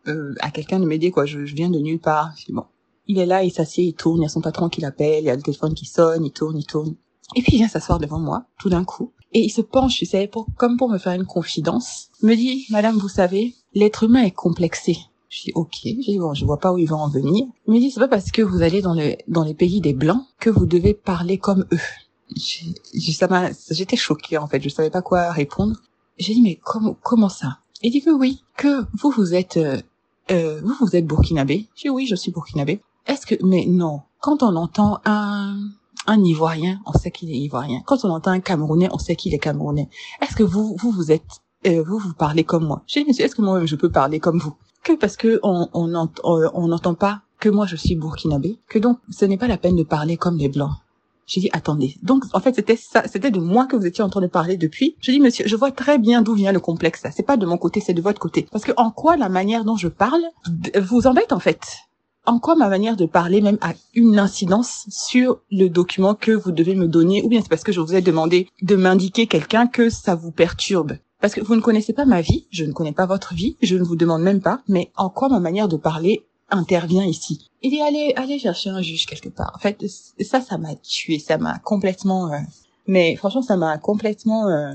euh, 0.07 0.33
à 0.39 0.51
quelqu'un 0.51 0.79
de 0.79 0.85
m'aider, 0.85 1.11
quoi. 1.11 1.25
Je, 1.25 1.45
je, 1.45 1.55
viens 1.55 1.69
de 1.69 1.79
nulle 1.79 1.99
part. 1.99 2.33
Bon. 2.49 2.65
Il 3.07 3.19
est 3.19 3.25
là, 3.25 3.43
il 3.43 3.51
s'assied, 3.51 3.85
il 3.85 3.93
tourne, 3.93 4.21
il 4.21 4.23
y 4.23 4.25
a 4.25 4.29
son 4.29 4.41
patron 4.41 4.69
qui 4.69 4.81
l'appelle, 4.81 5.23
il 5.23 5.25
y 5.25 5.29
a 5.29 5.35
le 5.35 5.41
téléphone 5.41 5.73
qui 5.73 5.85
sonne, 5.85 6.25
il 6.25 6.31
tourne, 6.31 6.57
il 6.57 6.65
tourne. 6.65 6.95
Et 7.35 7.41
puis 7.41 7.53
il 7.53 7.57
vient 7.57 7.67
s'asseoir 7.67 7.99
devant 7.99 8.19
moi, 8.19 8.45
tout 8.59 8.69
d'un 8.69 8.83
coup. 8.83 9.11
Et 9.33 9.41
il 9.41 9.49
se 9.49 9.61
penche, 9.61 9.97
tu 9.97 10.05
sais, 10.05 10.27
pour, 10.27 10.47
comme 10.57 10.77
pour 10.77 10.89
me 10.89 10.97
faire 10.97 11.13
une 11.13 11.25
confidence. 11.25 12.09
Me 12.21 12.35
dit, 12.35 12.65
Madame, 12.69 12.97
vous 12.97 13.09
savez, 13.09 13.55
l'être 13.73 14.03
humain 14.03 14.23
est 14.23 14.31
complexé. 14.31 14.97
Je 15.33 15.45
dis 15.45 15.51
ok, 15.55 15.79
je 15.83 16.11
dis 16.11 16.19
bon, 16.19 16.35
je 16.35 16.45
vois 16.45 16.59
pas 16.59 16.71
où 16.71 16.77
il 16.77 16.87
va 16.87 16.95
en 16.95 17.09
venir. 17.09 17.47
Il 17.67 17.73
me 17.73 17.79
dit 17.79 17.89
c'est 17.89 17.99
pas 17.99 18.07
parce 18.07 18.29
que 18.29 18.43
vous 18.43 18.61
allez 18.61 18.83
dans 18.83 18.93
le 18.93 19.15
dans 19.27 19.43
les 19.43 19.55
pays 19.55 19.81
des 19.81 19.93
blancs 19.93 20.23
que 20.39 20.51
vous 20.51 20.67
devez 20.67 20.93
parler 20.93 21.39
comme 21.39 21.65
eux. 21.71 22.37
ça 22.37 23.27
m'a, 23.27 23.49
j'étais 23.71 23.95
choquée 23.95 24.37
en 24.37 24.45
fait, 24.45 24.61
je 24.61 24.69
savais 24.69 24.91
pas 24.91 25.01
quoi 25.01 25.31
répondre. 25.31 25.75
J'ai 26.19 26.35
dit 26.35 26.43
mais 26.43 26.59
comment 26.63 26.95
comment 27.01 27.29
ça? 27.29 27.57
Il 27.81 27.91
dit 27.91 28.03
que 28.03 28.11
oui, 28.11 28.43
que 28.57 28.85
vous 28.93 29.09
vous 29.09 29.33
êtes 29.33 29.57
euh, 29.57 29.81
euh, 30.29 30.61
vous 30.63 30.75
vous 30.79 30.95
êtes 30.95 31.07
burkinabé. 31.07 31.67
J'ai 31.73 31.89
dit 31.89 31.95
oui, 31.95 32.05
je 32.05 32.13
suis 32.15 32.31
burkinabé. 32.31 32.81
Est-ce 33.07 33.25
que 33.25 33.33
mais 33.43 33.65
non, 33.65 34.01
quand 34.21 34.43
on 34.43 34.55
entend 34.55 34.99
un 35.03 35.57
un 36.05 36.23
Ivoirien, 36.23 36.79
on 36.85 36.93
sait 36.93 37.09
qu'il 37.09 37.31
est 37.31 37.39
Ivoirien. 37.39 37.81
Quand 37.87 38.05
on 38.05 38.09
entend 38.09 38.31
un 38.31 38.39
Camerounais, 38.39 38.89
on 38.91 38.99
sait 38.99 39.15
qu'il 39.15 39.33
est 39.33 39.39
Camerounais. 39.39 39.89
Est-ce 40.21 40.35
que 40.35 40.43
vous, 40.43 40.75
vous, 40.77 40.91
vous 40.91 41.11
êtes, 41.11 41.23
euh, 41.65 41.81
vous, 41.81 41.97
vous 41.97 42.13
parlez 42.13 42.43
comme 42.43 42.65
moi? 42.65 42.83
J'ai 42.87 43.01
dit, 43.01 43.07
monsieur, 43.07 43.23
est-ce 43.23 43.35
que 43.35 43.41
moi-même 43.41 43.67
je 43.67 43.77
peux 43.77 43.89
parler 43.89 44.19
comme 44.19 44.37
vous? 44.37 44.53
Que 44.83 44.93
parce 44.93 45.15
que 45.15 45.39
on 45.43 45.69
on 45.73 46.09
on 46.23 46.67
n'entend 46.67 46.93
pas 46.93 47.21
que 47.39 47.49
moi 47.49 47.65
je 47.65 47.77
suis 47.77 47.95
burkinabé, 47.95 48.59
que 48.67 48.79
donc 48.79 48.99
ce 49.09 49.23
n'est 49.25 49.37
pas 49.37 49.47
la 49.47 49.57
peine 49.57 49.77
de 49.77 49.83
parler 49.83 50.17
comme 50.17 50.37
les 50.37 50.49
blancs. 50.49 50.73
J'ai 51.25 51.39
dit 51.39 51.49
attendez. 51.53 51.95
Donc 52.03 52.25
en 52.33 52.41
fait 52.41 52.53
c'était 52.53 52.75
ça, 52.75 53.03
c'était 53.07 53.31
de 53.31 53.39
moi 53.39 53.65
que 53.65 53.77
vous 53.77 53.85
étiez 53.85 54.03
en 54.03 54.09
train 54.09 54.19
de 54.19 54.27
parler 54.27 54.57
depuis. 54.57 54.97
Je 54.99 55.11
dis 55.11 55.21
monsieur, 55.21 55.47
je 55.47 55.55
vois 55.55 55.71
très 55.71 55.97
bien 55.99 56.21
d'où 56.21 56.33
vient 56.33 56.51
le 56.51 56.59
complexe. 56.59 57.03
C'est 57.15 57.25
pas 57.25 57.37
de 57.37 57.45
mon 57.45 57.57
côté, 57.57 57.79
c'est 57.79 57.93
de 57.93 58.01
votre 58.01 58.19
côté. 58.19 58.45
Parce 58.51 58.65
que 58.65 58.73
en 58.75 58.91
quoi 58.91 59.15
la 59.15 59.29
manière 59.29 59.63
dont 59.63 59.77
je 59.77 59.87
parle 59.87 60.23
vous 60.81 61.07
embête 61.07 61.31
en 61.31 61.39
fait? 61.39 61.61
En 62.25 62.39
quoi 62.39 62.55
ma 62.55 62.67
manière 62.67 62.97
de 62.97 63.05
parler 63.05 63.39
même 63.41 63.57
a 63.61 63.73
une 63.93 64.19
incidence 64.19 64.85
sur 64.89 65.39
le 65.49 65.67
document 65.69 66.13
que 66.13 66.31
vous 66.31 66.51
devez 66.51 66.75
me 66.75 66.87
donner? 66.87 67.23
Ou 67.23 67.29
bien 67.29 67.41
c'est 67.41 67.49
parce 67.49 67.63
que 67.63 67.71
je 67.71 67.79
vous 67.79 67.95
ai 67.95 68.01
demandé 68.01 68.49
de 68.61 68.75
m'indiquer 68.75 69.27
quelqu'un 69.27 69.67
que 69.67 69.89
ça 69.89 70.15
vous 70.15 70.31
perturbe? 70.31 70.93
Parce 71.23 71.35
que 71.35 71.39
vous 71.39 71.55
ne 71.55 71.61
connaissez 71.61 71.93
pas 71.93 72.03
ma 72.03 72.19
vie, 72.19 72.47
je 72.51 72.65
ne 72.65 72.73
connais 72.73 72.91
pas 72.91 73.05
votre 73.05 73.33
vie, 73.33 73.55
je 73.61 73.77
ne 73.77 73.83
vous 73.83 73.95
demande 73.95 74.23
même 74.23 74.41
pas, 74.41 74.61
mais 74.67 74.91
en 74.97 75.09
quoi 75.09 75.29
ma 75.29 75.39
manière 75.39 75.69
de 75.69 75.77
parler 75.77 76.25
intervient 76.49 77.05
ici? 77.05 77.49
Il 77.61 77.69
dit 77.69 77.79
allez, 77.79 78.11
allez 78.17 78.39
chercher 78.39 78.71
un 78.71 78.81
juge 78.81 79.05
quelque 79.05 79.29
part. 79.29 79.53
En 79.55 79.57
fait, 79.57 79.85
ça, 80.19 80.41
ça 80.41 80.57
m'a 80.57 80.75
tué, 80.75 81.19
ça 81.19 81.37
m'a 81.37 81.59
complètement, 81.59 82.33
euh... 82.33 82.39
mais 82.87 83.15
franchement, 83.15 83.41
ça 83.41 83.55
m'a 83.55 83.77
complètement 83.77 84.49
euh... 84.49 84.73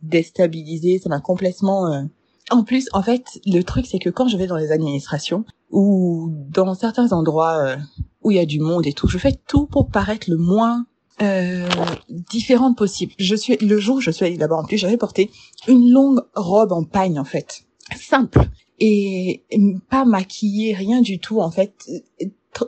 déstabilisé, 0.00 1.00
ça 1.00 1.08
m'a 1.08 1.18
complètement. 1.18 1.92
Euh... 1.92 2.04
En 2.52 2.62
plus, 2.62 2.86
en 2.92 3.02
fait, 3.02 3.40
le 3.44 3.62
truc 3.62 3.84
c'est 3.84 3.98
que 3.98 4.10
quand 4.10 4.28
je 4.28 4.36
vais 4.36 4.46
dans 4.46 4.58
les 4.58 4.70
administrations, 4.70 5.44
ou 5.72 6.32
dans 6.50 6.72
certains 6.74 7.10
endroits 7.10 7.58
euh, 7.64 7.76
où 8.22 8.30
il 8.30 8.36
y 8.36 8.40
a 8.40 8.46
du 8.46 8.60
monde 8.60 8.86
et 8.86 8.92
tout, 8.92 9.08
je 9.08 9.18
fais 9.18 9.36
tout 9.48 9.66
pour 9.66 9.88
paraître 9.88 10.30
le 10.30 10.36
moins 10.36 10.86
euh, 11.22 11.68
différente 12.08 12.76
possible. 12.76 13.12
Je 13.18 13.34
suis 13.34 13.56
le 13.56 13.78
jour 13.78 13.96
où 13.96 14.00
je 14.00 14.10
suis 14.10 14.24
allée 14.24 14.36
là-bas 14.36 14.56
en 14.56 14.64
plus, 14.64 14.78
j'avais 14.78 14.96
porté 14.96 15.30
une 15.68 15.90
longue 15.90 16.20
robe 16.34 16.72
en 16.72 16.84
pagne 16.84 17.18
en 17.18 17.24
fait, 17.24 17.62
simple. 17.96 18.48
Et 18.78 19.44
pas 19.90 20.06
maquillée, 20.06 20.74
rien 20.74 21.02
du 21.02 21.18
tout 21.18 21.40
en 21.40 21.50
fait, 21.50 21.74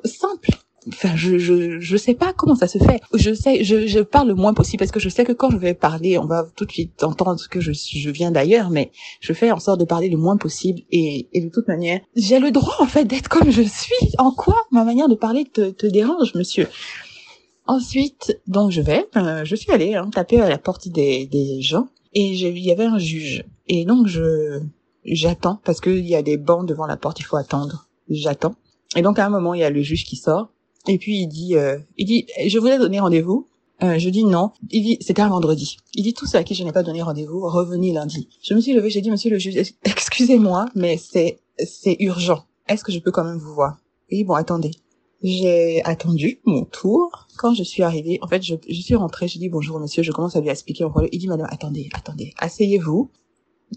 simple. 0.05 0.51
Enfin 0.89 1.15
je 1.15 1.39
je 1.39 1.79
je 1.79 1.97
sais 1.97 2.15
pas 2.15 2.33
comment 2.33 2.57
ça 2.57 2.67
se 2.67 2.79
fait. 2.79 3.01
Je 3.15 3.33
sais 3.33 3.63
je 3.63 3.87
je 3.87 4.01
parle 4.01 4.29
le 4.29 4.35
moins 4.35 4.53
possible 4.53 4.81
parce 4.81 4.91
que 4.91 4.99
je 4.99 5.09
sais 5.09 5.25
que 5.25 5.33
quand 5.33 5.51
je 5.51 5.57
vais 5.57 5.75
parler 5.75 6.19
on 6.19 6.27
va 6.27 6.45
tout 6.57 6.65
de 6.65 6.73
suite 6.73 7.05
entendre 7.05 7.41
que 7.49 7.61
je 7.61 7.73
je 7.73 8.11
viens 8.11 8.33
d'ailleurs 8.33 8.69
mais 8.69 8.91
je 9.21 9.33
fais 9.33 9.53
en 9.53 9.61
sorte 9.61 9.79
de 9.79 9.85
parler 9.85 10.09
le 10.09 10.17
moins 10.17 10.37
possible 10.37 10.81
et 10.91 11.29
et 11.33 11.41
de 11.41 11.49
toute 11.51 11.69
manière 11.69 12.01
j'ai 12.17 12.41
le 12.41 12.51
droit 12.51 12.75
en 12.81 12.87
fait 12.87 13.05
d'être 13.05 13.29
comme 13.29 13.51
je 13.51 13.63
suis. 13.63 14.13
En 14.19 14.33
quoi 14.33 14.57
ma 14.73 14.85
manière 14.85 15.09
de 15.09 15.15
parler 15.15 15.45
te 15.45 15.71
te 15.71 15.87
dérange 15.87 16.35
monsieur? 16.35 16.67
Ensuite 17.67 18.41
donc 18.47 18.70
je 18.70 18.81
vais 18.81 19.06
euh, 19.17 19.44
je 19.44 19.55
suis 19.55 19.70
allée 19.73 19.94
hein, 19.94 20.11
taper 20.11 20.41
à 20.41 20.49
la 20.49 20.59
porte 20.59 20.88
des 20.88 21.26
des 21.26 21.61
gens 21.62 21.88
et 22.12 22.26
il 22.26 22.59
y 22.59 22.70
avait 22.70 22.85
un 22.85 22.99
juge 22.99 23.44
et 23.69 23.85
donc 23.85 24.06
je 24.06 24.61
j'attends 25.05 25.61
parce 25.64 25.81
qu'il 25.81 26.06
y 26.06 26.14
a 26.14 26.23
des 26.23 26.37
bancs 26.37 26.67
devant 26.67 26.87
la 26.87 26.97
porte 26.97 27.20
il 27.20 27.25
faut 27.25 27.37
attendre 27.37 27.88
j'attends 28.09 28.55
et 28.97 29.03
donc 29.03 29.19
à 29.19 29.26
un 29.26 29.31
moment, 29.31 29.55
il 29.55 29.61
y 29.61 29.64
a 29.64 29.70
le 29.70 29.82
juge 29.82 30.05
qui 30.05 30.17
sort 30.17 30.49
et 30.88 30.99
puis 30.99 31.20
il 31.20 31.29
dit, 31.29 31.56
euh, 31.56 31.79
il 31.97 32.06
dit, 32.06 32.26
je 32.47 32.59
voulais 32.59 32.79
donner 32.79 33.00
rendez-vous. 33.00 33.49
Euh, 33.82 33.99
je 33.99 34.08
dis 34.11 34.25
non. 34.25 34.53
Il 34.70 34.82
dit, 34.82 34.99
c'était 35.00 35.23
un 35.23 35.29
vendredi. 35.29 35.76
Il 35.94 36.05
dit, 36.05 36.15
tout 36.15 36.26
ceux 36.26 36.38
à 36.38 36.44
qui 36.44 36.55
je 36.55 36.62
n'ai 36.62 36.73
pas 36.73 36.82
donné 36.82 37.03
rendez-vous, 37.03 37.41
revenez 37.49 37.93
lundi. 37.93 38.29
Je 38.43 38.55
me 38.55 38.61
suis 38.61 38.73
levée, 38.73 38.91
j'ai 38.91 39.00
dit, 39.00 39.11
monsieur 39.11 39.31
le 39.31 39.38
juge, 39.38 39.56
excusez-moi, 39.85 40.67
mais 40.75 40.97
c'est, 40.99 41.41
c'est 41.58 41.97
urgent. 42.00 42.44
Est-ce 42.69 42.85
que 42.85 42.93
je 42.93 43.00
peux 43.00 43.11
quand 43.11 43.25
même 43.25 43.38
vous 43.38 43.55
voir? 43.55 43.79
Et 44.08 44.25
bon, 44.25 44.35
attendez. 44.35 44.70
J'ai 45.23 45.83
attendu 45.85 46.41
mon 46.45 46.65
tour. 46.65 47.29
Quand 47.37 47.55
je 47.55 47.63
suis 47.63 47.83
arrivée, 47.83 48.19
en 48.23 48.29
fait, 48.29 48.43
je, 48.43 48.57
je 48.69 48.81
suis 48.81 48.95
rentrée, 48.95 49.29
j'ai 49.29 49.39
dit 49.39 49.49
bonjour 49.49 49.79
monsieur, 49.79 50.03
je 50.03 50.13
commence 50.13 50.37
à 50.37 50.41
lui 50.41 50.49
expliquer 50.49 50.85
mon 50.85 50.91
problème. 50.91 51.11
Il 51.13 51.19
dit, 51.19 51.29
madame, 51.29 51.49
attendez, 51.51 51.89
attendez, 51.94 52.32
asseyez-vous 52.39 53.11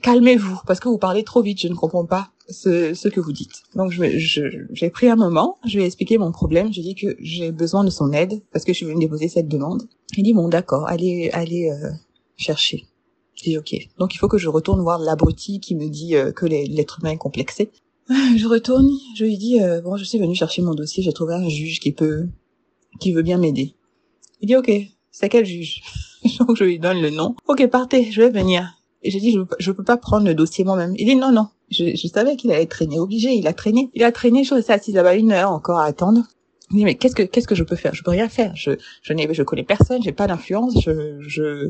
calmez-vous, 0.01 0.59
parce 0.65 0.79
que 0.79 0.89
vous 0.89 0.97
parlez 0.97 1.23
trop 1.23 1.41
vite, 1.41 1.61
je 1.61 1.67
ne 1.67 1.75
comprends 1.75 2.05
pas 2.05 2.31
ce, 2.49 2.93
ce 2.93 3.07
que 3.07 3.19
vous 3.19 3.31
dites. 3.31 3.63
Donc 3.75 3.91
j'ai 3.91 4.19
je, 4.19 4.87
pris 4.87 5.07
un 5.07 5.15
moment, 5.15 5.57
je 5.65 5.77
lui 5.77 5.83
ai 5.83 5.87
expliqué 5.87 6.17
mon 6.17 6.31
problème, 6.31 6.71
j'ai 6.71 6.81
dit 6.81 6.95
que 6.95 7.15
j'ai 7.19 7.51
besoin 7.51 7.83
de 7.83 7.89
son 7.89 8.11
aide, 8.11 8.41
parce 8.51 8.65
que 8.65 8.73
je 8.73 8.77
suis 8.77 8.85
venue 8.85 8.99
déposer 8.99 9.27
cette 9.27 9.47
demande. 9.47 9.87
Il 10.17 10.23
dit, 10.23 10.33
bon 10.33 10.47
d'accord, 10.47 10.87
allez, 10.87 11.29
allez 11.33 11.69
euh, 11.69 11.89
chercher. 12.37 12.85
J'ai 13.35 13.51
dit, 13.51 13.57
ok. 13.57 13.75
Donc 13.97 14.15
il 14.15 14.17
faut 14.17 14.27
que 14.27 14.37
je 14.37 14.47
retourne 14.47 14.81
voir 14.81 14.99
l'abruti 14.99 15.59
qui 15.59 15.75
me 15.75 15.89
dit 15.89 16.15
euh, 16.15 16.31
que 16.31 16.45
l'être 16.45 16.99
humain 16.99 17.11
est 17.11 17.17
complexé. 17.17 17.71
Je 18.37 18.47
retourne, 18.47 18.89
je 19.15 19.25
lui 19.25 19.37
dis, 19.37 19.61
euh, 19.61 19.81
bon, 19.81 19.97
je 19.97 20.03
suis 20.03 20.19
venue 20.19 20.35
chercher 20.35 20.61
mon 20.61 20.75
dossier, 20.75 21.01
j'ai 21.01 21.13
trouvé 21.13 21.33
un 21.33 21.49
juge 21.49 21.79
qui 21.79 21.91
peut, 21.91 22.27
qui 22.99 23.13
veut 23.13 23.23
bien 23.23 23.37
m'aider. 23.37 23.73
Il 24.41 24.47
dit, 24.47 24.55
ok, 24.55 24.71
c'est 25.11 25.29
quel 25.29 25.45
juge? 25.45 25.81
Donc 26.39 26.55
je 26.55 26.63
lui 26.63 26.77
donne 26.77 27.01
le 27.01 27.09
nom. 27.09 27.35
Ok, 27.47 27.65
partez, 27.67 28.11
je 28.11 28.21
vais 28.21 28.29
venir. 28.29 28.75
Et 29.01 29.09
j'ai 29.09 29.19
dit, 29.19 29.31
je, 29.31 29.39
je 29.59 29.71
peux 29.71 29.83
pas 29.83 29.97
prendre 29.97 30.25
le 30.25 30.35
dossier 30.35 30.63
moi-même. 30.63 30.93
Il 30.97 31.05
dit, 31.05 31.15
non, 31.15 31.31
non. 31.31 31.47
Je, 31.71 31.95
savais 32.07 32.35
qu'il 32.35 32.51
allait 32.51 32.65
traîner, 32.67 32.99
obligé. 32.99 33.33
Il 33.33 33.47
a 33.47 33.53
traîné. 33.53 33.89
Il 33.93 34.03
a 34.03 34.11
traîné, 34.11 34.43
je 34.43 34.59
suis 34.59 34.71
assise 34.71 34.93
là-bas 34.95 35.15
une 35.15 35.31
heure 35.31 35.51
encore 35.51 35.79
à 35.79 35.85
attendre. 35.85 36.21
Il 36.71 36.77
dit, 36.77 36.85
mais 36.85 36.95
qu'est-ce 36.95 37.15
que, 37.15 37.23
qu'est-ce 37.23 37.47
que 37.47 37.55
je 37.55 37.63
peux 37.63 37.75
faire? 37.75 37.93
Je 37.93 38.03
peux 38.03 38.11
rien 38.11 38.29
faire. 38.29 38.55
Je, 38.55 38.71
je 39.01 39.13
n'ai, 39.13 39.31
je 39.33 39.43
connais 39.43 39.63
personne, 39.63 40.01
j'ai 40.03 40.11
pas 40.11 40.27
d'influence, 40.27 40.73
je, 40.81 41.19
je, 41.21 41.69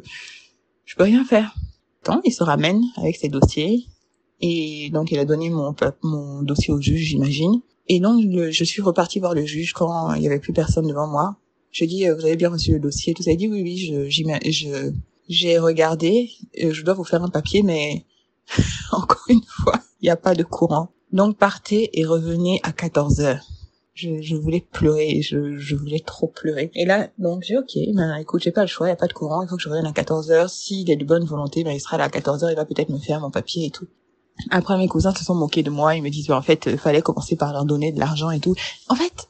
je 0.86 0.96
peux 0.96 1.04
rien 1.04 1.24
faire. 1.24 1.56
Tant, 2.04 2.22
il 2.24 2.32
se 2.32 2.44
ramène 2.44 2.82
avec 2.98 3.16
ses 3.16 3.30
dossiers. 3.30 3.86
Et 4.42 4.90
donc, 4.92 5.12
il 5.12 5.20
a 5.20 5.26
donné 5.26 5.50
mon, 5.50 5.74
mon 6.04 6.42
dossier 6.42 6.74
au 6.74 6.82
juge, 6.82 7.02
j'imagine. 7.02 7.62
Et 7.88 8.00
donc, 8.00 8.24
je 8.50 8.64
suis 8.64 8.82
repartie 8.82 9.20
voir 9.20 9.34
le 9.34 9.46
juge 9.46 9.74
quand 9.74 10.14
il 10.14 10.24
y 10.24 10.28
avait 10.28 10.40
plus 10.40 10.54
personne 10.54 10.88
devant 10.88 11.08
moi. 11.08 11.38
Je 11.72 11.86
dis, 11.86 12.06
vous 12.08 12.26
avez 12.26 12.36
bien 12.36 12.50
reçu 12.50 12.72
le 12.72 12.80
dossier, 12.80 13.14
tout 13.14 13.24
ça. 13.24 13.32
Il 13.32 13.38
dit, 13.38 13.48
oui, 13.48 13.62
oui, 13.62 13.78
je, 13.78 14.92
j'ai 15.28 15.58
regardé, 15.58 16.30
je 16.58 16.82
dois 16.84 16.94
vous 16.94 17.04
faire 17.04 17.24
un 17.24 17.30
papier, 17.30 17.64
mais 17.64 18.06
encore 18.92 19.26
une 19.30 19.44
fois, 19.44 19.80
il 20.02 20.06
n'y 20.06 20.12
a 20.12 20.18
pas 20.18 20.36
de 20.36 20.44
courant. 20.44 20.90
Donc 21.12 21.38
partez 21.38 21.90
et 22.00 22.06
revenez 22.06 22.60
à 22.64 22.72
14 22.72 23.22
heures. 23.22 23.46
Je, 23.94 24.22
je 24.22 24.36
voulais 24.36 24.60
pleurer, 24.60 25.22
je, 25.22 25.56
je 25.58 25.76
voulais 25.76 26.02
trop 26.02 26.28
pleurer. 26.28 26.70
Et 26.76 26.84
là, 26.84 27.10
donc 27.18 27.44
j'ai 27.44 27.58
ok, 27.58 27.78
ben 27.94 28.16
écoute, 28.18 28.42
j'ai 28.44 28.52
pas 28.52 28.62
le 28.62 28.68
choix, 28.68 28.88
n'y 28.88 28.92
a 28.92 28.98
pas 28.98 29.08
de 29.08 29.14
courant, 29.14 29.42
il 29.42 29.48
faut 29.48 29.56
que 29.56 29.62
je 29.62 29.70
revienne 29.70 29.86
à 29.86 29.94
14 29.94 30.32
heures. 30.32 30.50
S'il 30.50 30.92
est 30.92 30.98
de 30.98 31.06
bonne 31.06 31.24
volonté, 31.24 31.64
ben 31.64 31.72
il 31.72 31.80
sera 31.80 31.98
là 31.98 32.06
à 32.06 32.10
14 32.10 32.44
heures, 32.44 32.52
il 32.52 32.58
va 32.58 32.66
peut-être 32.66 32.90
me 32.90 32.98
faire 32.98 33.22
mon 33.22 33.32
papier 33.32 33.68
et 33.68 33.70
tout. 33.72 33.88
Après, 34.50 34.78
mes 34.78 34.88
cousins 34.88 35.14
se 35.14 35.24
sont 35.24 35.36
moqués 35.36 35.64
de 35.64 35.70
moi. 35.70 35.96
Ils 35.96 36.04
me 36.04 36.10
disent, 36.10 36.32
en 36.32 36.42
fait, 36.42 36.68
il 36.72 36.78
fallait 36.78 37.02
commencer 37.02 37.36
par 37.36 37.54
leur 37.54 37.66
donner 37.66 37.92
de 37.92 38.00
l'argent 38.00 38.32
et 38.32 38.40
tout. 38.40 38.56
En 38.90 38.96
fait, 38.96 39.30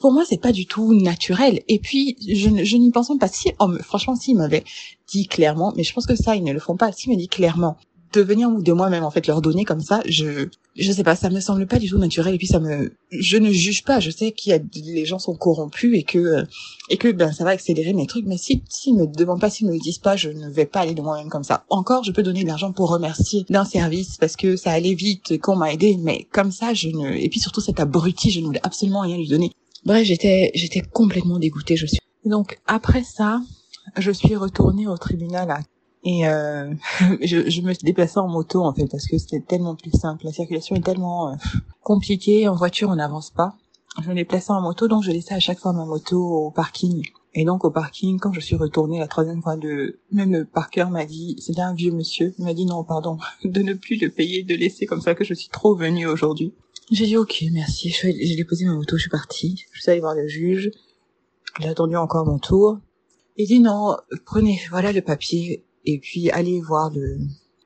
pour 0.00 0.12
moi, 0.12 0.24
c'est 0.26 0.40
pas 0.40 0.52
du 0.52 0.66
tout 0.66 0.94
naturel. 0.94 1.62
Et 1.68 1.78
puis, 1.78 2.16
je, 2.26 2.76
n'y 2.76 2.90
pense 2.90 3.10
pas. 3.18 3.28
Si, 3.28 3.52
oh, 3.58 3.70
franchement, 3.82 4.16
s'ils 4.16 4.36
m'avaient 4.36 4.64
dit 5.08 5.26
clairement, 5.26 5.72
mais 5.76 5.84
je 5.84 5.92
pense 5.92 6.06
que 6.06 6.16
ça, 6.16 6.36
ils 6.36 6.44
ne 6.44 6.52
le 6.52 6.60
font 6.60 6.76
pas. 6.76 6.92
S'ils 6.92 7.12
me 7.12 7.16
dit 7.16 7.28
clairement, 7.28 7.76
de 8.16 8.22
venir 8.22 8.50
de 8.50 8.72
moi-même 8.72 9.04
en 9.04 9.10
fait 9.10 9.26
leur 9.26 9.42
donner 9.42 9.64
comme 9.64 9.80
ça 9.80 10.02
je 10.06 10.48
je 10.74 10.92
sais 10.92 11.02
pas 11.02 11.16
ça 11.16 11.28
me 11.30 11.40
semble 11.40 11.66
pas 11.66 11.78
du 11.78 11.88
tout 11.88 11.98
naturel 11.98 12.34
et 12.34 12.38
puis 12.38 12.46
ça 12.46 12.60
me 12.60 12.92
je 13.10 13.36
ne 13.36 13.50
juge 13.50 13.84
pas 13.84 14.00
je 14.00 14.10
sais 14.10 14.32
qu'il 14.32 14.50
y 14.50 14.54
a 14.54 14.58
les 14.74 15.04
gens 15.04 15.18
sont 15.18 15.34
corrompus 15.34 15.96
et 15.96 16.02
que 16.02 16.44
et 16.88 16.96
que 16.96 17.12
ben 17.12 17.32
ça 17.32 17.44
va 17.44 17.50
accélérer 17.50 17.92
mes 17.92 18.06
trucs 18.06 18.26
mais 18.26 18.38
si 18.38 18.62
s'ils 18.68 18.96
me 18.96 19.06
demandent 19.06 19.40
pas 19.40 19.50
s'ils 19.50 19.66
me 19.66 19.78
disent 19.78 19.98
pas 19.98 20.16
je 20.16 20.30
ne 20.30 20.48
vais 20.48 20.64
pas 20.64 20.80
aller 20.80 20.94
de 20.94 21.02
moi-même 21.02 21.28
comme 21.28 21.44
ça. 21.44 21.64
Encore 21.68 22.04
je 22.04 22.12
peux 22.12 22.22
donner 22.22 22.42
de 22.42 22.48
l'argent 22.48 22.72
pour 22.72 22.90
remercier 22.90 23.44
d'un 23.50 23.64
service 23.64 24.16
parce 24.16 24.36
que 24.36 24.56
ça 24.56 24.72
allait 24.72 24.94
vite 24.94 25.40
qu'on 25.40 25.56
m'a 25.56 25.72
aidé 25.72 25.98
mais 26.00 26.26
comme 26.32 26.52
ça 26.52 26.72
je 26.72 26.88
ne 26.88 27.12
et 27.12 27.28
puis 27.28 27.40
surtout 27.40 27.60
cet 27.60 27.80
abruti 27.80 28.30
je 28.30 28.40
ne 28.40 28.46
voulais 28.46 28.60
absolument 28.62 29.00
rien 29.00 29.16
lui 29.16 29.28
donner. 29.28 29.50
Bref 29.84 30.04
j'étais 30.04 30.50
j'étais 30.54 30.80
complètement 30.80 31.38
dégoûtée 31.38 31.76
je 31.76 31.86
suis. 31.86 32.00
Donc 32.24 32.58
après 32.66 33.04
ça 33.04 33.42
je 33.96 34.10
suis 34.10 34.36
retournée 34.36 34.86
au 34.86 34.96
tribunal 34.96 35.50
à 35.50 35.60
et 36.06 36.26
euh, 36.28 36.72
je, 37.20 37.50
je, 37.50 37.60
me 37.62 37.74
déplaçais 37.84 38.20
en 38.20 38.28
moto 38.28 38.62
en 38.62 38.72
fait 38.72 38.86
parce 38.86 39.06
que 39.06 39.18
c'était 39.18 39.40
tellement 39.40 39.74
plus 39.74 39.90
simple. 39.90 40.24
La 40.24 40.32
circulation 40.32 40.76
est 40.76 40.84
tellement 40.84 41.32
euh, 41.32 41.34
compliquée. 41.82 42.48
En 42.48 42.54
voiture, 42.54 42.88
on 42.88 42.94
n'avance 42.94 43.30
pas. 43.30 43.56
Je 44.00 44.08
me 44.08 44.14
déplaçais 44.14 44.52
en 44.52 44.60
moto, 44.60 44.86
donc 44.86 45.02
je 45.02 45.10
laissais 45.10 45.34
à 45.34 45.40
chaque 45.40 45.58
fois 45.58 45.72
ma 45.72 45.84
moto 45.84 46.22
au 46.22 46.50
parking. 46.52 47.02
Et 47.34 47.44
donc 47.44 47.64
au 47.64 47.70
parking, 47.70 48.20
quand 48.20 48.32
je 48.32 48.40
suis 48.40 48.54
retournée 48.54 49.00
la 49.00 49.08
troisième 49.08 49.42
fois, 49.42 49.56
de 49.56 49.98
même 50.12 50.32
le 50.32 50.44
parker 50.44 50.86
m'a 50.90 51.04
dit, 51.04 51.36
c'était 51.40 51.60
un 51.60 51.74
vieux 51.74 51.90
monsieur, 51.90 52.32
il 52.38 52.44
m'a 52.44 52.54
dit 52.54 52.66
non, 52.66 52.84
pardon, 52.84 53.18
de 53.44 53.62
ne 53.62 53.74
plus 53.74 53.96
le 53.96 54.08
payer, 54.08 54.44
de 54.44 54.54
laisser 54.54 54.86
comme 54.86 55.00
ça 55.00 55.16
que 55.16 55.24
je 55.24 55.34
suis 55.34 55.48
trop 55.48 55.74
venue 55.74 56.06
aujourd'hui. 56.06 56.54
J'ai 56.92 57.06
dit 57.06 57.16
ok, 57.16 57.42
merci. 57.52 57.90
J'ai 57.90 58.36
déposé 58.36 58.64
ma 58.64 58.74
moto, 58.74 58.96
je 58.96 59.02
suis 59.02 59.10
partie. 59.10 59.64
Je 59.72 59.82
suis 59.82 59.90
allée 59.90 60.00
voir 60.00 60.14
le 60.14 60.28
juge. 60.28 60.70
J'ai 61.58 61.68
attendu 61.68 61.96
encore 61.96 62.26
mon 62.26 62.38
tour. 62.38 62.78
Il 63.38 63.48
dit 63.48 63.60
non, 63.60 63.96
prenez, 64.24 64.60
voilà 64.70 64.92
le 64.92 65.02
papier, 65.02 65.65
et 65.86 65.98
puis 65.98 66.30
allez 66.30 66.60
voir 66.60 66.90
le 66.90 67.18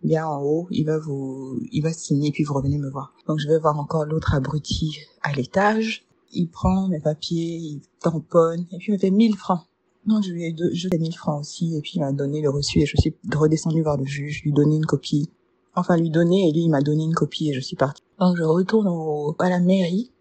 bien 0.02 0.26
en 0.26 0.42
haut, 0.42 0.66
il 0.70 0.84
va 0.84 0.98
vous, 0.98 1.58
il 1.72 1.82
va 1.82 1.92
signer 1.92 2.30
puis 2.30 2.44
vous 2.44 2.54
revenez 2.54 2.78
me 2.78 2.90
voir. 2.90 3.12
Donc 3.26 3.38
je 3.38 3.48
vais 3.48 3.58
voir 3.58 3.78
encore 3.78 4.04
l'autre 4.04 4.34
abruti 4.34 4.98
à 5.22 5.32
l'étage. 5.32 6.06
Il 6.32 6.48
prend 6.48 6.88
mes 6.88 7.00
papiers, 7.00 7.56
il 7.56 7.80
tamponne 8.00 8.66
et 8.70 8.78
puis 8.78 8.88
il 8.88 8.92
me 8.92 8.98
fait 8.98 9.10
1000 9.10 9.36
francs. 9.36 9.62
Non, 10.06 10.22
je 10.22 10.32
lui 10.32 10.44
ai 10.44 10.52
deux, 10.52 10.70
je 10.72 10.88
lui 10.88 10.96
ai 10.96 10.98
1000 10.98 11.16
francs 11.16 11.40
aussi 11.40 11.76
et 11.76 11.80
puis 11.80 11.92
il 11.96 12.00
m'a 12.00 12.12
donné 12.12 12.40
le 12.40 12.50
reçu 12.50 12.80
et 12.80 12.86
je 12.86 12.96
suis 12.96 13.14
redescendu 13.34 13.82
voir 13.82 13.96
le 13.96 14.06
juge, 14.06 14.42
lui 14.44 14.52
donner 14.52 14.76
une 14.76 14.86
copie. 14.86 15.28
Enfin 15.74 15.96
lui 15.96 16.10
donner 16.10 16.48
et 16.48 16.52
lui 16.52 16.62
il 16.62 16.70
m'a 16.70 16.80
donné 16.80 17.04
une 17.04 17.14
copie 17.14 17.50
et 17.50 17.52
je 17.52 17.60
suis 17.60 17.76
partie. 17.76 18.02
Donc 18.18 18.36
je 18.36 18.42
retourne 18.42 18.88
au, 18.88 19.34
à 19.38 19.48
la 19.48 19.60
mairie 19.60 20.12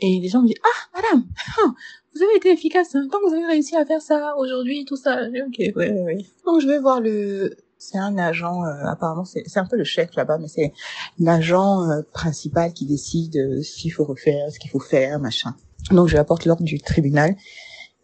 et 0.00 0.20
les 0.20 0.28
gens 0.28 0.42
me 0.42 0.48
disent 0.48 0.60
ah 0.64 1.00
madame, 1.00 1.26
hein, 1.58 1.74
vous 2.16 2.22
avez 2.22 2.36
été 2.36 2.50
efficace, 2.50 2.94
hein, 2.94 3.06
tant 3.10 3.18
que 3.18 3.28
vous 3.28 3.34
avez 3.34 3.46
réussi 3.46 3.76
à 3.76 3.84
faire 3.84 4.00
ça 4.00 4.34
aujourd'hui, 4.38 4.84
tout 4.84 4.96
ça. 4.96 5.22
Ok, 5.24 5.58
ouais, 5.58 5.72
ouais, 5.74 6.02
ouais. 6.02 6.26
Donc 6.46 6.60
je 6.60 6.66
vais 6.66 6.78
voir 6.78 7.00
le, 7.00 7.56
c'est 7.78 7.98
un 7.98 8.16
agent, 8.18 8.64
euh, 8.64 8.86
apparemment 8.86 9.24
c'est, 9.24 9.44
c'est 9.46 9.58
un 9.58 9.66
peu 9.66 9.76
le 9.76 9.84
chef 9.84 10.14
là-bas, 10.16 10.38
mais 10.38 10.48
c'est 10.48 10.72
l'agent 11.18 11.88
euh, 11.90 12.02
principal 12.12 12.72
qui 12.72 12.86
décide 12.86 13.36
euh, 13.36 13.62
ce 13.62 13.76
qu'il 13.80 13.92
faut 13.92 14.04
refaire, 14.04 14.50
ce 14.50 14.58
qu'il 14.58 14.70
faut 14.70 14.80
faire, 14.80 15.18
machin. 15.20 15.54
Donc 15.90 16.08
je 16.08 16.12
lui 16.12 16.18
apporte 16.18 16.44
l'ordre 16.46 16.64
du 16.64 16.80
tribunal. 16.80 17.36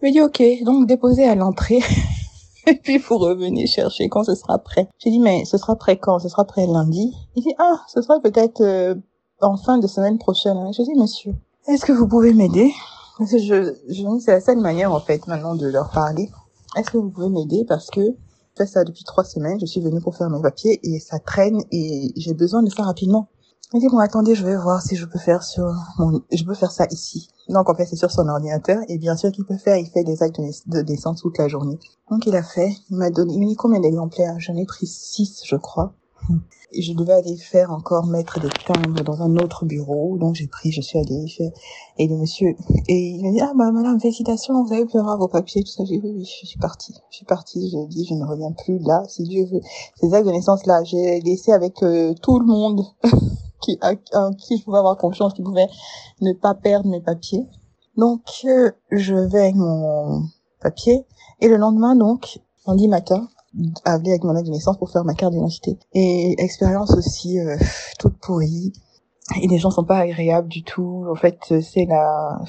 Il 0.03 0.09
me 0.09 0.13
dit 0.13 0.21
ok, 0.21 0.65
donc 0.65 0.87
déposez 0.87 1.25
à 1.25 1.35
l'entrée. 1.35 1.81
Et 2.67 2.75
puis 2.75 2.99
vous 2.99 3.19
revenez 3.19 3.67
chercher 3.67 4.09
quand 4.09 4.25
ce 4.25 4.35
sera 4.35 4.59
prêt. 4.59 4.89
J'ai 4.99 5.11
dit 5.11 5.19
mais 5.19 5.45
ce 5.45 5.59
sera 5.59 5.75
prêt 5.75 5.99
quand? 5.99 6.19
Ce 6.21 6.29
sera 6.29 6.45
prêt 6.45 6.67
lundi? 6.67 7.13
Il 7.35 7.43
dit 7.43 7.55
ah 7.59 7.81
ce 7.89 8.03
sera 8.03 8.21
peut-être 8.21 8.63
en 9.41 9.57
fin 9.57 9.79
de 9.79 9.87
semaine 9.89 10.19
prochaine. 10.19 10.57
J'ai 10.77 10.85
dit 10.85 10.95
monsieur, 10.95 11.35
est-ce 11.67 11.85
que 11.85 11.93
vous 11.93 12.07
pouvez 12.07 12.33
m'aider? 12.35 12.73
je, 13.21 13.75
je 13.89 14.19
c'est 14.21 14.33
la 14.33 14.41
seule 14.41 14.61
manière, 14.61 14.93
en 14.93 15.01
fait, 15.01 15.27
maintenant 15.27 15.55
de 15.55 15.67
leur 15.67 15.91
parler. 15.91 16.31
Est-ce 16.77 16.91
que 16.91 16.99
vous 16.99 17.11
pouvez 17.11 17.29
m'aider? 17.29 17.65
Parce 17.69 17.91
que 17.91 18.01
je 18.01 18.65
fais 18.65 18.67
ça 18.67 18.85
depuis 18.85 19.05
trois 19.05 19.25
semaines, 19.25 19.59
je 19.61 19.67
suis 19.67 19.81
venue 19.81 20.01
pour 20.01 20.17
faire 20.17 20.31
mes 20.31 20.41
papiers 20.41 20.81
et 20.83 21.01
ça 21.01 21.19
traîne 21.19 21.63
et 21.71 22.13
j'ai 22.17 22.35
besoin 22.35 22.63
de 22.63 22.71
ça 22.71 22.83
rapidement. 22.83 23.29
Il 23.75 23.81
dit, 23.81 23.89
bon, 23.89 23.99
attendez, 23.99 24.35
je 24.35 24.45
vais 24.45 24.57
voir 24.57 24.83
si 24.83 24.97
je 24.97 25.07
peux 25.07 25.19
faire 25.19 25.43
sur 25.43 25.73
mon, 25.99 26.21
je 26.31 26.45
peux 26.45 26.53
faire 26.53 26.71
ça 26.71 26.87
ici. 26.91 27.31
Donc, 27.49 27.71
en 27.71 27.75
fait, 27.75 27.87
c'est 27.87 27.97
sur 27.97 28.11
son 28.11 28.29
ordinateur. 28.29 28.79
Et 28.89 28.99
bien 28.99 29.17
sûr 29.17 29.33
qu'il 29.33 29.47
peut 29.47 29.57
faire, 29.57 29.79
il 29.79 29.87
fait 29.87 30.05
des 30.05 30.23
actes 30.23 30.39
de, 30.67 30.83
naissance 30.83 31.23
toute 31.23 31.39
la 31.39 31.49
journée. 31.49 31.79
Donc, 32.11 32.27
il 32.27 32.37
a 32.37 32.43
fait, 32.43 32.71
il 32.91 32.99
m'a 32.99 33.09
donné, 33.09 33.33
il 33.33 33.41
m'a 33.41 33.47
dit 33.47 33.57
combien 33.57 33.81
d'exemplaires? 33.81 34.39
J'en 34.39 34.57
ai 34.57 34.67
pris 34.67 34.87
six, 34.87 35.41
je 35.47 35.57
crois 35.57 35.95
je 36.79 36.93
devais 36.93 37.13
aller 37.13 37.37
faire 37.37 37.71
encore 37.71 38.07
mettre 38.07 38.41
des 38.41 38.49
timbres 38.49 39.03
dans 39.03 39.23
un 39.23 39.37
autre 39.37 39.65
bureau. 39.65 40.17
Donc 40.19 40.35
j'ai 40.35 40.47
pris, 40.47 40.73
je 40.73 40.81
suis 40.81 40.99
allée 40.99 41.29
faire. 41.29 41.51
Et 41.99 42.09
le 42.09 42.17
monsieur, 42.17 42.55
et 42.89 42.95
il 42.95 43.25
me 43.25 43.33
dit, 43.33 43.41
ah 43.41 43.53
bah 43.55 43.71
madame, 43.73 44.01
félicitations, 44.01 44.65
vous 44.65 44.73
avez 44.73 44.87
pu 44.87 44.99
avoir 44.99 45.19
vos 45.19 45.29
papiers, 45.29 45.63
tout 45.63 45.71
ça. 45.71 45.85
J'ai 45.85 45.99
dit, 45.99 46.01
oui, 46.05 46.13
oui, 46.17 46.25
je 46.25 46.47
suis 46.47 46.59
partie. 46.59 46.95
Je 47.11 47.17
suis 47.17 47.27
partie, 47.27 47.71
j'ai 47.71 47.87
dit, 47.87 48.07
je 48.09 48.15
ne 48.15 48.25
reviens 48.25 48.53
plus 48.53 48.79
là, 48.79 49.03
si 49.09 49.25
Dieu 49.25 49.45
veut. 49.47 49.61
Ces 49.97 50.15
actes 50.15 50.27
de 50.27 50.33
naissance 50.33 50.67
là, 50.67 50.83
j'ai 50.85 51.21
laissé 51.21 51.53
avec 51.53 51.83
euh, 51.83 52.15
tout 52.23 52.39
le 52.39 52.47
monde 52.47 52.83
qui, 53.61 53.79
à, 53.81 53.95
qui 53.95 54.59
je 54.59 54.65
pouvais 54.65 54.79
avoir 54.79 54.97
confiance, 54.97 55.35
qui 55.35 55.43
pouvait 55.43 55.69
ne 56.21 56.33
pas 56.33 56.55
perdre 56.55 56.89
mes 56.89 57.01
papiers. 57.01 57.47
Donc 57.97 58.23
euh, 58.45 58.71
je 58.91 59.15
vais 59.15 59.41
avec 59.41 59.55
mon 59.57 60.23
papier. 60.61 61.05
Et 61.41 61.49
le 61.49 61.57
lendemain, 61.57 61.97
donc, 61.97 62.39
lundi 62.67 62.89
matin, 62.89 63.29
aller 63.85 64.11
avec 64.11 64.25
mon 64.25 64.33
naissance 64.33 64.79
pour 64.79 64.91
faire 64.91 65.05
ma 65.05 65.15
carte 65.15 65.33
d'identité. 65.33 65.79
Et 65.93 66.35
expérience 66.39 66.95
aussi 66.97 67.39
euh, 67.39 67.57
toute 67.99 68.17
pourrie. 68.19 68.73
Et 69.41 69.47
les 69.47 69.59
gens 69.59 69.71
sont 69.71 69.85
pas 69.85 69.99
agréables 69.99 70.49
du 70.49 70.63
tout. 70.63 71.07
En 71.11 71.15
fait, 71.15 71.39
c'est 71.61 71.87
la... 71.87 72.41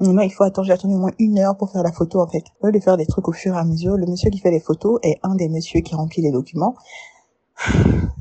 Non, 0.00 0.22
il 0.22 0.30
faut 0.30 0.44
attendre, 0.44 0.66
j'ai 0.66 0.72
attendu 0.72 0.94
au 0.94 0.98
moins 0.98 1.12
une 1.18 1.38
heure 1.38 1.56
pour 1.58 1.70
faire 1.70 1.82
la 1.82 1.92
photo, 1.92 2.20
en 2.20 2.26
fait. 2.26 2.44
Au 2.62 2.66
lieu 2.66 2.72
de 2.72 2.80
faire 2.80 2.96
des 2.96 3.04
trucs 3.04 3.28
au 3.28 3.32
fur 3.32 3.54
et 3.54 3.58
à 3.58 3.64
mesure, 3.64 3.96
le 3.96 4.06
monsieur 4.06 4.30
qui 4.30 4.38
fait 4.38 4.50
les 4.50 4.60
photos 4.60 4.98
est 5.02 5.18
un 5.22 5.34
des 5.34 5.48
messieurs 5.50 5.80
qui 5.80 5.94
remplit 5.94 6.22
les 6.22 6.32
documents. 6.32 6.74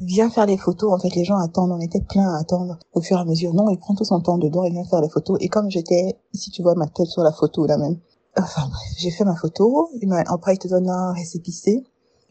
Viens 0.02 0.30
faire 0.30 0.46
les 0.46 0.58
photos, 0.58 0.92
en 0.92 1.00
fait, 1.00 1.16
les 1.16 1.24
gens 1.24 1.38
attendent, 1.38 1.72
on 1.72 1.80
était 1.80 2.02
plein 2.02 2.28
à 2.34 2.40
attendre 2.40 2.78
au 2.94 3.02
fur 3.02 3.18
et 3.18 3.22
à 3.22 3.26
mesure. 3.26 3.54
Non, 3.54 3.70
il 3.70 3.78
prend 3.78 3.96
tout 3.96 4.04
son 4.04 4.20
temps 4.20 4.38
dedans 4.38 4.66
et 4.66 4.72
vient 4.72 4.84
faire 4.84 5.00
les 5.00 5.10
photos. 5.10 5.38
Et 5.40 5.48
comme 5.48 5.70
j'étais, 5.70 6.18
si 6.34 6.52
tu 6.52 6.62
vois 6.62 6.76
ma 6.76 6.88
tête 6.88 7.08
sur 7.08 7.24
la 7.24 7.32
photo, 7.32 7.66
là 7.66 7.78
même, 7.78 7.98
Enfin 8.38 8.68
bref, 8.68 8.94
j'ai 8.98 9.12
fait 9.12 9.26
ma 9.26 9.36
photo. 9.36 9.90
Après, 10.28 10.56
il 10.56 10.60
te 10.60 10.68
donne 10.68 10.90
un 10.90 11.14
récépissé. 11.14 11.84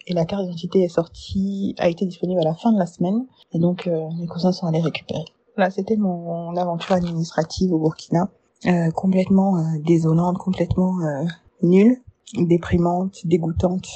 Et 0.06 0.14
la 0.14 0.24
carte 0.24 0.44
d'identité 0.44 0.82
est 0.84 0.88
sortie, 0.88 1.74
a 1.78 1.88
été 1.88 2.06
disponible 2.06 2.40
à 2.40 2.44
la 2.44 2.54
fin 2.54 2.72
de 2.72 2.78
la 2.78 2.86
semaine. 2.86 3.26
Et 3.52 3.58
donc, 3.58 3.86
euh, 3.86 4.08
mes 4.18 4.26
cousins 4.26 4.52
sont 4.52 4.66
allés 4.66 4.80
récupérer. 4.80 5.24
Là, 5.58 5.70
c'était 5.70 5.96
mon 5.96 6.56
aventure 6.56 6.92
administrative 6.92 7.72
au 7.72 7.78
Burkina. 7.78 8.30
Euh, 8.66 8.90
complètement 8.90 9.58
euh, 9.58 9.78
désolante, 9.84 10.38
complètement 10.38 10.98
euh, 11.00 11.24
nulle, 11.62 11.98
déprimante, 12.34 13.26
dégoûtante. 13.26 13.86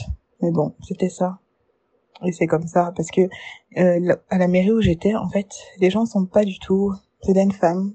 Mais 0.43 0.51
bon, 0.51 0.75
c'était 0.87 1.09
ça. 1.09 1.39
Et 2.25 2.33
c'est 2.33 2.47
comme 2.47 2.67
ça, 2.67 2.93
parce 2.95 3.11
que 3.11 3.23
euh, 3.79 4.17
à 4.29 4.39
la 4.39 4.49
mairie 4.49 4.71
où 4.71 4.81
j'étais, 4.81 5.15
en 5.15 5.29
fait, 5.29 5.49
les 5.79 5.91
gens 5.91 6.05
sont 6.07 6.27
pas 6.27 6.45
du 6.45 6.59
tout... 6.59 6.93
C'était 7.25 7.43
une 7.43 7.53
femme 7.53 7.95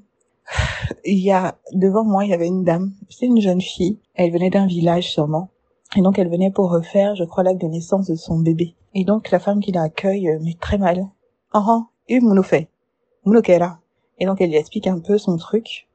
il 1.05 1.19
y 1.19 1.31
a 1.31 1.57
devant 1.73 2.03
moi, 2.03 2.25
il 2.25 2.31
y 2.31 2.33
avait 2.33 2.47
une 2.47 2.63
dame. 2.63 2.93
C'est 3.09 3.25
une 3.25 3.41
jeune 3.41 3.61
fille. 3.61 3.99
Elle 4.15 4.31
venait 4.31 4.49
d'un 4.49 4.67
village 4.67 5.11
sûrement. 5.11 5.49
Et 5.95 6.01
donc 6.01 6.19
elle 6.19 6.29
venait 6.29 6.51
pour 6.51 6.71
refaire, 6.71 7.15
je 7.15 7.23
crois, 7.23 7.43
l'acte 7.43 7.61
de 7.61 7.67
naissance 7.67 8.07
de 8.07 8.15
son 8.15 8.39
bébé. 8.39 8.75
Et 8.93 9.05
donc 9.05 9.31
la 9.31 9.39
femme 9.39 9.59
qui 9.59 9.71
l'accueille 9.71 10.29
euh, 10.29 10.39
met 10.39 10.57
très 10.59 10.77
mal. 10.77 11.07
Ah 11.53 11.83
et 12.09 12.19
fait. 12.43 12.69
Et 14.19 14.25
donc 14.25 14.41
elle 14.41 14.49
lui 14.49 14.57
explique 14.57 14.87
un 14.87 14.99
peu 14.99 15.17
son 15.17 15.37
truc. 15.37 15.87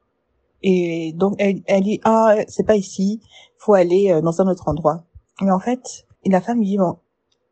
Et 0.61 1.13
donc 1.13 1.35
elle, 1.39 1.61
elle 1.67 1.83
dit 1.83 1.99
ah 2.03 2.35
c'est 2.47 2.65
pas 2.65 2.75
ici, 2.75 3.21
faut 3.57 3.73
aller 3.73 4.11
euh, 4.11 4.21
dans 4.21 4.41
un 4.41 4.47
autre 4.47 4.67
endroit. 4.67 5.03
Mais 5.41 5.51
en 5.51 5.59
fait, 5.59 6.05
la 6.25 6.41
femme 6.41 6.63
dit 6.63 6.77
bon, 6.77 6.97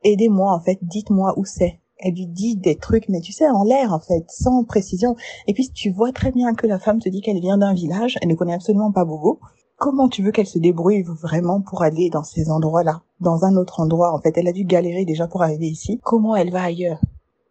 aidez-moi 0.03 0.53
en 0.53 0.59
fait, 0.61 0.79
dites-moi 0.81 1.33
où 1.37 1.45
c'est 1.45 1.80
elle 2.01 2.13
lui 2.13 2.27
dit 2.27 2.55
des 2.55 2.75
trucs, 2.75 3.09
mais 3.09 3.21
tu 3.21 3.31
sais, 3.31 3.49
en 3.49 3.63
l'air, 3.63 3.93
en 3.93 3.99
fait, 3.99 4.25
sans 4.29 4.63
précision. 4.63 5.15
Et 5.47 5.53
puis, 5.53 5.69
tu 5.69 5.91
vois 5.91 6.11
très 6.11 6.31
bien 6.31 6.53
que 6.53 6.67
la 6.67 6.79
femme 6.79 6.99
te 6.99 7.09
dit 7.09 7.21
qu'elle 7.21 7.39
vient 7.39 7.57
d'un 7.57 7.73
village, 7.73 8.17
elle 8.21 8.29
ne 8.29 8.35
connaît 8.35 8.53
absolument 8.53 8.91
pas 8.91 9.05
Bobo. 9.05 9.39
Comment 9.77 10.09
tu 10.09 10.21
veux 10.21 10.31
qu'elle 10.31 10.47
se 10.47 10.59
débrouille 10.59 11.03
vraiment 11.03 11.61
pour 11.61 11.81
aller 11.81 12.09
dans 12.09 12.23
ces 12.23 12.49
endroits-là, 12.51 13.01
dans 13.19 13.45
un 13.45 13.55
autre 13.55 13.79
endroit, 13.79 14.13
en 14.13 14.19
fait? 14.19 14.37
Elle 14.37 14.47
a 14.47 14.53
dû 14.53 14.63
galérer 14.63 15.05
déjà 15.05 15.27
pour 15.27 15.41
arriver 15.41 15.67
ici. 15.67 15.99
Comment 16.03 16.35
elle 16.35 16.51
va 16.51 16.63
ailleurs? 16.63 16.99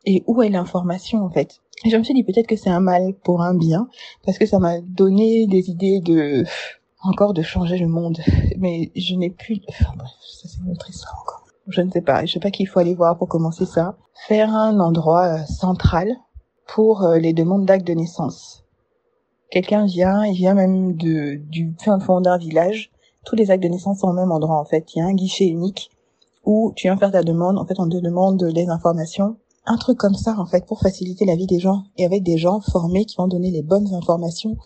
Et 0.04 0.22
où 0.26 0.40
est 0.42 0.48
l'information, 0.48 1.24
en 1.24 1.30
fait? 1.30 1.60
Je 1.84 1.96
me 1.96 2.02
suis 2.02 2.14
dit 2.14 2.24
peut-être 2.24 2.46
que 2.46 2.56
c'est 2.56 2.70
un 2.70 2.80
mal 2.80 3.14
pour 3.24 3.42
un 3.42 3.54
bien, 3.54 3.88
parce 4.24 4.38
que 4.38 4.46
ça 4.46 4.58
m'a 4.58 4.80
donné 4.80 5.46
des 5.46 5.70
idées 5.70 6.00
de, 6.00 6.44
encore 7.02 7.32
de 7.32 7.42
changer 7.42 7.78
le 7.78 7.88
monde. 7.88 8.18
Mais 8.58 8.92
je 8.94 9.14
n'ai 9.14 9.30
plus, 9.30 9.60
enfin 9.68 9.92
bref, 9.96 10.10
ça 10.20 10.48
c'est 10.48 10.60
une 10.62 10.70
autre 10.70 10.88
histoire 10.90 11.18
encore 11.22 11.39
je 11.70 11.80
ne 11.80 11.90
sais 11.90 12.00
pas, 12.00 12.24
je 12.24 12.32
sais 12.32 12.40
pas 12.40 12.50
qu'il 12.50 12.68
faut 12.68 12.80
aller 12.80 12.94
voir 12.94 13.16
pour 13.16 13.28
commencer 13.28 13.66
ça, 13.66 13.96
faire 14.26 14.54
un 14.54 14.78
endroit 14.80 15.26
euh, 15.26 15.44
central 15.44 16.08
pour 16.66 17.02
euh, 17.02 17.18
les 17.18 17.32
demandes 17.32 17.66
d'actes 17.66 17.86
de 17.86 17.94
naissance. 17.94 18.64
Quelqu'un 19.50 19.86
vient, 19.86 20.24
il 20.24 20.34
vient 20.34 20.54
même 20.54 20.96
de, 20.96 21.36
du 21.36 21.74
fin 21.82 21.98
fond 21.98 22.20
d'un 22.20 22.38
village. 22.38 22.90
Tous 23.24 23.36
les 23.36 23.50
actes 23.50 23.62
de 23.62 23.68
naissance 23.68 24.00
sont 24.00 24.08
au 24.08 24.12
même 24.12 24.30
endroit 24.30 24.60
en 24.60 24.64
fait. 24.64 24.94
Il 24.94 25.00
y 25.00 25.02
a 25.02 25.06
un 25.06 25.14
guichet 25.14 25.46
unique 25.46 25.90
où 26.44 26.72
tu 26.76 26.86
viens 26.86 26.96
faire 26.96 27.10
ta 27.10 27.22
demande. 27.22 27.58
En 27.58 27.66
fait, 27.66 27.78
on 27.78 27.88
te 27.88 27.96
demande 27.96 28.42
les 28.42 28.68
informations 28.68 29.36
un 29.66 29.76
truc 29.76 29.98
comme 29.98 30.14
ça, 30.14 30.34
en 30.38 30.46
fait, 30.46 30.66
pour 30.66 30.80
faciliter 30.80 31.24
la 31.24 31.36
vie 31.36 31.46
des 31.46 31.60
gens 31.60 31.84
et 31.96 32.04
avec 32.04 32.22
des 32.22 32.38
gens 32.38 32.60
formés 32.60 33.04
qui 33.04 33.16
vont 33.16 33.28
donner 33.28 33.50
les 33.50 33.62
bonnes 33.62 33.92
informations 33.94 34.56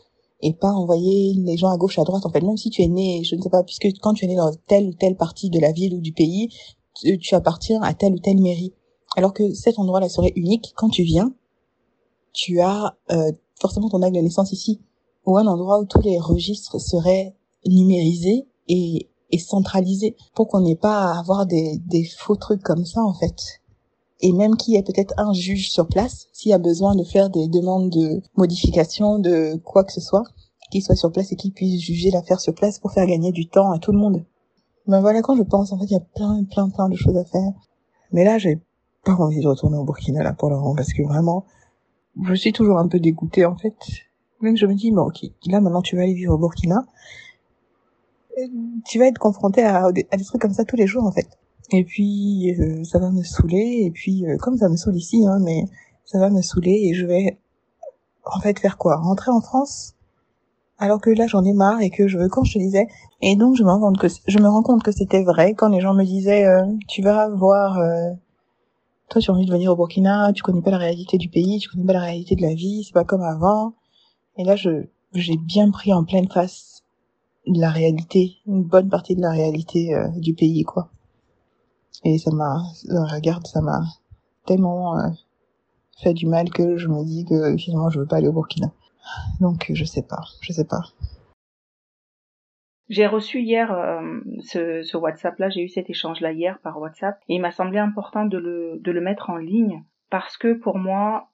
et 0.40 0.52
pas 0.52 0.72
envoyer 0.72 1.34
les 1.34 1.56
gens 1.56 1.68
à 1.68 1.76
gauche, 1.76 1.98
à 1.98 2.04
droite. 2.04 2.24
En 2.26 2.30
fait, 2.30 2.42
même 2.42 2.56
si 2.56 2.70
tu 2.70 2.82
es 2.82 2.88
né, 2.88 3.22
je 3.24 3.34
ne 3.34 3.42
sais 3.42 3.50
pas, 3.50 3.62
puisque 3.62 3.88
quand 4.00 4.14
tu 4.14 4.24
es 4.24 4.28
né 4.28 4.36
dans 4.36 4.52
telle 4.66 4.86
ou 4.86 4.92
telle 4.92 5.16
partie 5.16 5.50
de 5.50 5.58
la 5.58 5.72
ville 5.72 5.94
ou 5.94 6.00
du 6.00 6.12
pays, 6.12 6.48
tu, 6.94 7.34
appartiens 7.34 7.80
à 7.82 7.94
telle 7.94 8.14
ou 8.14 8.18
telle 8.18 8.40
mairie. 8.40 8.72
Alors 9.16 9.32
que 9.32 9.52
cet 9.54 9.78
endroit-là 9.78 10.08
serait 10.08 10.32
unique. 10.36 10.72
Quand 10.76 10.88
tu 10.88 11.02
viens, 11.02 11.32
tu 12.32 12.60
as 12.60 12.96
euh, 13.12 13.32
forcément 13.60 13.88
ton 13.88 14.02
acte 14.02 14.14
de 14.14 14.20
naissance 14.20 14.52
ici, 14.52 14.80
ou 15.26 15.38
un 15.38 15.46
endroit 15.46 15.80
où 15.80 15.84
tous 15.84 16.00
les 16.00 16.18
registres 16.18 16.80
seraient 16.80 17.34
numérisés 17.66 18.46
et, 18.68 19.08
et 19.30 19.38
centralisés, 19.38 20.16
pour 20.34 20.48
qu'on 20.48 20.60
n'ait 20.60 20.76
pas 20.76 21.12
à 21.12 21.18
avoir 21.18 21.46
des, 21.46 21.78
des 21.86 22.04
faux 22.04 22.36
trucs 22.36 22.62
comme 22.62 22.84
ça, 22.84 23.02
en 23.02 23.14
fait 23.14 23.60
et 24.24 24.32
même 24.32 24.56
qu'il 24.56 24.72
y 24.72 24.76
ait 24.78 24.82
peut-être 24.82 25.12
un 25.18 25.34
juge 25.34 25.70
sur 25.70 25.86
place, 25.86 26.28
s'il 26.32 26.50
y 26.50 26.54
a 26.54 26.58
besoin 26.58 26.94
de 26.94 27.04
faire 27.04 27.28
des 27.28 27.46
demandes 27.46 27.90
de 27.90 28.22
modification 28.36 29.18
de 29.18 29.60
quoi 29.64 29.84
que 29.84 29.92
ce 29.92 30.00
soit, 30.00 30.24
qu'il 30.70 30.82
soit 30.82 30.96
sur 30.96 31.12
place 31.12 31.30
et 31.30 31.36
qu'il 31.36 31.52
puisse 31.52 31.82
juger 31.82 32.10
l'affaire 32.10 32.40
sur 32.40 32.54
place 32.54 32.78
pour 32.78 32.90
faire 32.92 33.06
gagner 33.06 33.32
du 33.32 33.48
temps 33.48 33.70
à 33.70 33.78
tout 33.78 33.92
le 33.92 33.98
monde. 33.98 34.24
Ben 34.86 35.00
voilà, 35.00 35.22
quand 35.22 35.36
je 35.36 35.42
pense, 35.42 35.72
en 35.72 35.78
fait, 35.78 35.86
il 35.86 35.92
y 35.92 35.96
a 35.96 36.00
plein, 36.00 36.44
plein, 36.44 36.68
plein 36.68 36.88
de 36.88 36.96
choses 36.96 37.16
à 37.16 37.24
faire. 37.24 37.52
Mais 38.12 38.24
là, 38.24 38.38
j'ai 38.38 38.60
pas 39.04 39.14
envie 39.14 39.40
de 39.40 39.48
retourner 39.48 39.78
au 39.78 39.84
Burkina, 39.84 40.22
là, 40.22 40.32
pour 40.32 40.50
le 40.50 40.56
moment, 40.56 40.74
parce 40.74 40.92
que 40.92 41.02
vraiment, 41.02 41.46
je 42.22 42.34
suis 42.34 42.52
toujours 42.52 42.78
un 42.78 42.88
peu 42.88 43.00
dégoûtée, 43.00 43.44
en 43.46 43.56
fait. 43.56 43.76
Même 44.40 44.56
je 44.56 44.66
me 44.66 44.74
dis, 44.74 44.90
bon, 44.90 45.06
ok, 45.06 45.24
là, 45.46 45.60
maintenant, 45.60 45.82
tu 45.82 45.96
vas 45.96 46.02
aller 46.02 46.14
vivre 46.14 46.34
au 46.34 46.38
Burkina. 46.38 46.84
Tu 48.86 48.98
vas 48.98 49.06
être 49.06 49.18
confronté 49.18 49.62
à, 49.62 49.86
à 49.86 49.92
des 49.92 50.24
trucs 50.24 50.40
comme 50.40 50.52
ça 50.52 50.64
tous 50.64 50.76
les 50.76 50.86
jours, 50.86 51.04
en 51.04 51.12
fait. 51.12 51.28
Et 51.70 51.84
puis 51.84 52.54
euh, 52.60 52.84
ça 52.84 52.98
va 52.98 53.10
me 53.10 53.22
saouler. 53.22 53.82
Et 53.84 53.90
puis 53.90 54.26
euh, 54.26 54.36
comme 54.36 54.56
ça 54.56 54.68
me 54.68 54.76
saoule 54.76 54.96
ici, 54.96 55.24
hein, 55.26 55.38
mais 55.40 55.64
ça 56.04 56.18
va 56.18 56.30
me 56.30 56.42
saouler 56.42 56.88
et 56.88 56.94
je 56.94 57.06
vais 57.06 57.38
en 58.24 58.40
fait 58.40 58.58
faire 58.58 58.78
quoi? 58.78 58.96
Rentrer 58.96 59.30
en 59.30 59.40
France? 59.40 59.93
Alors 60.78 61.00
que 61.00 61.10
là 61.10 61.26
j'en 61.26 61.44
ai 61.44 61.52
marre 61.52 61.80
et 61.80 61.90
que 61.90 62.08
je 62.08 62.18
veux 62.18 62.28
quand 62.28 62.44
je 62.44 62.54
te 62.54 62.58
disais. 62.58 62.86
Et 63.20 63.36
donc 63.36 63.56
je 63.56 63.62
me 63.64 63.70
rends 63.70 63.80
compte 63.80 63.98
que 63.98 64.08
je 64.26 64.38
me 64.38 64.48
rends 64.48 64.62
compte 64.62 64.82
que 64.82 64.92
c'était 64.92 65.22
vrai 65.22 65.54
quand 65.54 65.68
les 65.68 65.80
gens 65.80 65.94
me 65.94 66.04
disaient 66.04 66.46
euh, 66.46 66.64
tu 66.88 67.02
vas 67.02 67.28
voir. 67.28 67.78
toi 69.08 69.20
tu 69.20 69.30
as 69.30 69.34
envie 69.34 69.46
de 69.46 69.52
venir 69.52 69.72
au 69.72 69.76
Burkina, 69.76 70.32
tu 70.32 70.42
connais 70.42 70.62
pas 70.62 70.70
la 70.70 70.78
réalité 70.78 71.18
du 71.18 71.28
pays, 71.28 71.58
tu 71.58 71.68
connais 71.68 71.84
pas 71.84 71.92
la 71.94 72.00
réalité 72.00 72.36
de 72.36 72.42
la 72.42 72.54
vie, 72.54 72.84
c'est 72.84 72.94
pas 72.94 73.04
comme 73.04 73.22
avant. 73.22 73.74
Et 74.36 74.44
là 74.44 74.56
je 74.56 74.86
j'ai 75.14 75.36
bien 75.36 75.70
pris 75.70 75.92
en 75.92 76.04
pleine 76.04 76.28
face 76.28 76.82
la 77.46 77.70
réalité, 77.70 78.36
une 78.46 78.64
bonne 78.64 78.88
partie 78.88 79.14
de 79.14 79.20
la 79.20 79.30
réalité 79.30 79.94
du 80.16 80.34
pays 80.34 80.64
quoi. 80.64 80.90
Et 82.02 82.18
ça 82.18 82.30
m'a, 82.32 82.62
regarde, 83.12 83.46
ça 83.46 83.60
m'a 83.60 83.80
tellement 84.46 84.98
euh, 84.98 85.08
fait 86.02 86.12
du 86.12 86.26
mal 86.26 86.50
que 86.50 86.76
je 86.76 86.88
me 86.88 87.04
dis 87.04 87.24
que 87.24 87.56
finalement 87.56 87.88
je 87.90 88.00
veux 88.00 88.06
pas 88.06 88.16
aller 88.16 88.28
au 88.28 88.32
Burkina. 88.32 88.72
Donc 89.40 89.70
je 89.72 89.84
sais 89.84 90.06
pas, 90.06 90.22
je 90.40 90.52
sais 90.52 90.66
pas. 90.66 90.82
J'ai 92.90 93.06
reçu 93.06 93.40
hier 93.40 93.72
euh, 93.72 94.20
ce, 94.40 94.96
WhatsApp-là, 94.96 95.48
j'ai 95.48 95.62
eu 95.62 95.68
cet 95.68 95.88
échange-là 95.88 96.32
hier 96.32 96.58
par 96.62 96.78
WhatsApp, 96.78 97.18
et 97.28 97.36
il 97.36 97.40
m'a 97.40 97.50
semblé 97.50 97.78
important 97.78 98.26
de 98.26 98.36
le, 98.36 98.78
de 98.80 98.92
le 98.92 99.00
mettre 99.00 99.30
en 99.30 99.36
ligne 99.36 99.82
parce 100.10 100.36
que 100.36 100.52
pour 100.52 100.78
moi, 100.78 101.30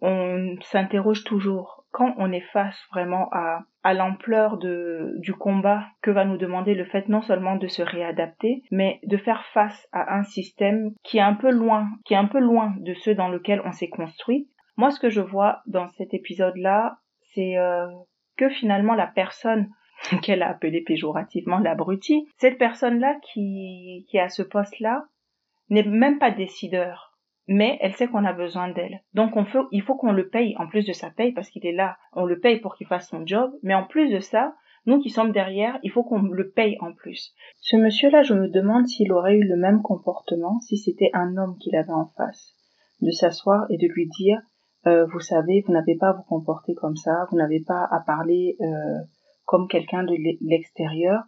on 0.00 0.56
s'interroge 0.62 1.24
toujours 1.24 1.84
quand 1.90 2.14
on 2.18 2.32
est 2.32 2.46
face 2.52 2.78
vraiment 2.92 3.28
à, 3.32 3.62
à 3.82 3.94
l'ampleur 3.94 4.58
du 4.58 5.32
combat 5.34 5.86
que 6.02 6.10
va 6.10 6.24
nous 6.24 6.36
demander 6.36 6.74
le 6.74 6.84
fait 6.84 7.08
non 7.08 7.22
seulement 7.22 7.56
de 7.56 7.66
se 7.68 7.82
réadapter, 7.82 8.62
mais 8.70 9.00
de 9.04 9.16
faire 9.16 9.44
face 9.54 9.88
à 9.92 10.14
un 10.14 10.24
système 10.24 10.90
qui 11.02 11.18
est 11.18 11.22
un 11.22 11.34
peu 11.34 11.50
loin, 11.50 11.88
qui 12.04 12.14
est 12.14 12.18
un 12.18 12.26
peu 12.26 12.40
loin 12.40 12.74
de 12.80 12.94
ceux 12.94 13.14
dans 13.14 13.28
lequel 13.28 13.62
on 13.64 13.72
s'est 13.72 13.88
construit. 13.88 14.50
Moi, 14.76 14.90
ce 14.90 15.00
que 15.00 15.10
je 15.10 15.20
vois 15.20 15.62
dans 15.66 15.88
cet 15.88 16.12
épisode-là, 16.12 16.98
c'est 17.34 17.56
euh, 17.56 17.86
que 18.36 18.48
finalement 18.48 18.94
la 18.94 19.06
personne 19.06 19.70
qu'elle 20.22 20.42
a 20.42 20.50
appelée 20.50 20.82
péjorativement 20.82 21.58
l'abruti, 21.58 22.28
cette 22.38 22.58
personne-là 22.58 23.16
qui, 23.22 24.06
qui 24.08 24.16
est 24.16 24.28
ce 24.28 24.42
poste-là 24.42 25.04
n'est 25.70 25.82
même 25.82 26.18
pas 26.18 26.30
décideur 26.30 27.08
mais 27.48 27.78
elle 27.80 27.94
sait 27.94 28.06
qu'on 28.06 28.26
a 28.26 28.34
besoin 28.34 28.68
d'elle. 28.68 29.00
Donc 29.14 29.36
on 29.36 29.46
fait, 29.46 29.58
il 29.72 29.82
faut 29.82 29.96
qu'on 29.96 30.12
le 30.12 30.28
paye 30.28 30.54
en 30.58 30.68
plus 30.68 30.84
de 30.84 30.92
sa 30.92 31.10
paye 31.10 31.32
parce 31.32 31.48
qu'il 31.48 31.66
est 31.66 31.72
là. 31.72 31.96
On 32.12 32.26
le 32.26 32.38
paye 32.38 32.60
pour 32.60 32.76
qu'il 32.76 32.86
fasse 32.86 33.08
son 33.08 33.26
job, 33.26 33.50
mais 33.62 33.74
en 33.74 33.84
plus 33.84 34.12
de 34.12 34.20
ça, 34.20 34.54
nous 34.84 35.00
qui 35.00 35.08
sommes 35.10 35.32
derrière, 35.32 35.78
il 35.82 35.90
faut 35.90 36.04
qu'on 36.04 36.20
le 36.22 36.50
paye 36.50 36.76
en 36.80 36.92
plus. 36.92 37.34
Ce 37.56 37.76
monsieur-là, 37.76 38.22
je 38.22 38.34
me 38.34 38.48
demande 38.48 38.86
s'il 38.86 39.12
aurait 39.12 39.36
eu 39.36 39.44
le 39.44 39.56
même 39.56 39.80
comportement 39.82 40.60
si 40.60 40.76
c'était 40.76 41.10
un 41.14 41.36
homme 41.38 41.56
qu'il 41.58 41.74
avait 41.74 41.90
en 41.90 42.06
face. 42.16 42.54
De 43.00 43.10
s'asseoir 43.10 43.64
et 43.70 43.78
de 43.78 43.86
lui 43.86 44.08
dire, 44.08 44.40
euh, 44.86 45.06
vous 45.06 45.20
savez, 45.20 45.62
vous 45.66 45.72
n'avez 45.72 45.96
pas 45.96 46.08
à 46.08 46.12
vous 46.12 46.22
comporter 46.22 46.74
comme 46.74 46.96
ça, 46.96 47.26
vous 47.30 47.36
n'avez 47.36 47.60
pas 47.60 47.86
à 47.90 48.00
parler 48.00 48.56
euh, 48.60 48.98
comme 49.44 49.68
quelqu'un 49.68 50.04
de 50.04 50.14
l'extérieur. 50.40 51.22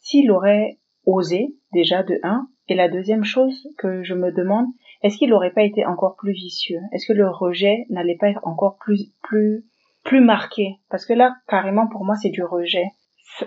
S'il 0.00 0.30
aurait 0.30 0.78
osé, 1.06 1.54
déjà 1.72 2.02
de 2.02 2.18
un, 2.22 2.46
et 2.68 2.74
la 2.74 2.88
deuxième 2.88 3.24
chose 3.24 3.68
que 3.78 4.02
je 4.02 4.14
me 4.14 4.32
demande, 4.32 4.66
est-ce 5.02 5.16
qu'il 5.16 5.30
n'aurait 5.30 5.52
pas 5.52 5.62
été 5.62 5.84
encore 5.84 6.16
plus 6.16 6.32
vicieux? 6.32 6.80
Est-ce 6.92 7.06
que 7.06 7.12
le 7.12 7.28
rejet 7.28 7.86
n'allait 7.90 8.16
pas 8.16 8.28
être 8.28 8.46
encore 8.46 8.76
plus 8.78 9.12
plus 9.22 9.64
plus 10.04 10.20
marqué? 10.20 10.76
Parce 10.90 11.06
que 11.06 11.12
là, 11.12 11.34
carrément, 11.48 11.88
pour 11.88 12.04
moi, 12.04 12.14
c'est 12.14 12.30
du 12.30 12.44
rejet. 12.44 12.86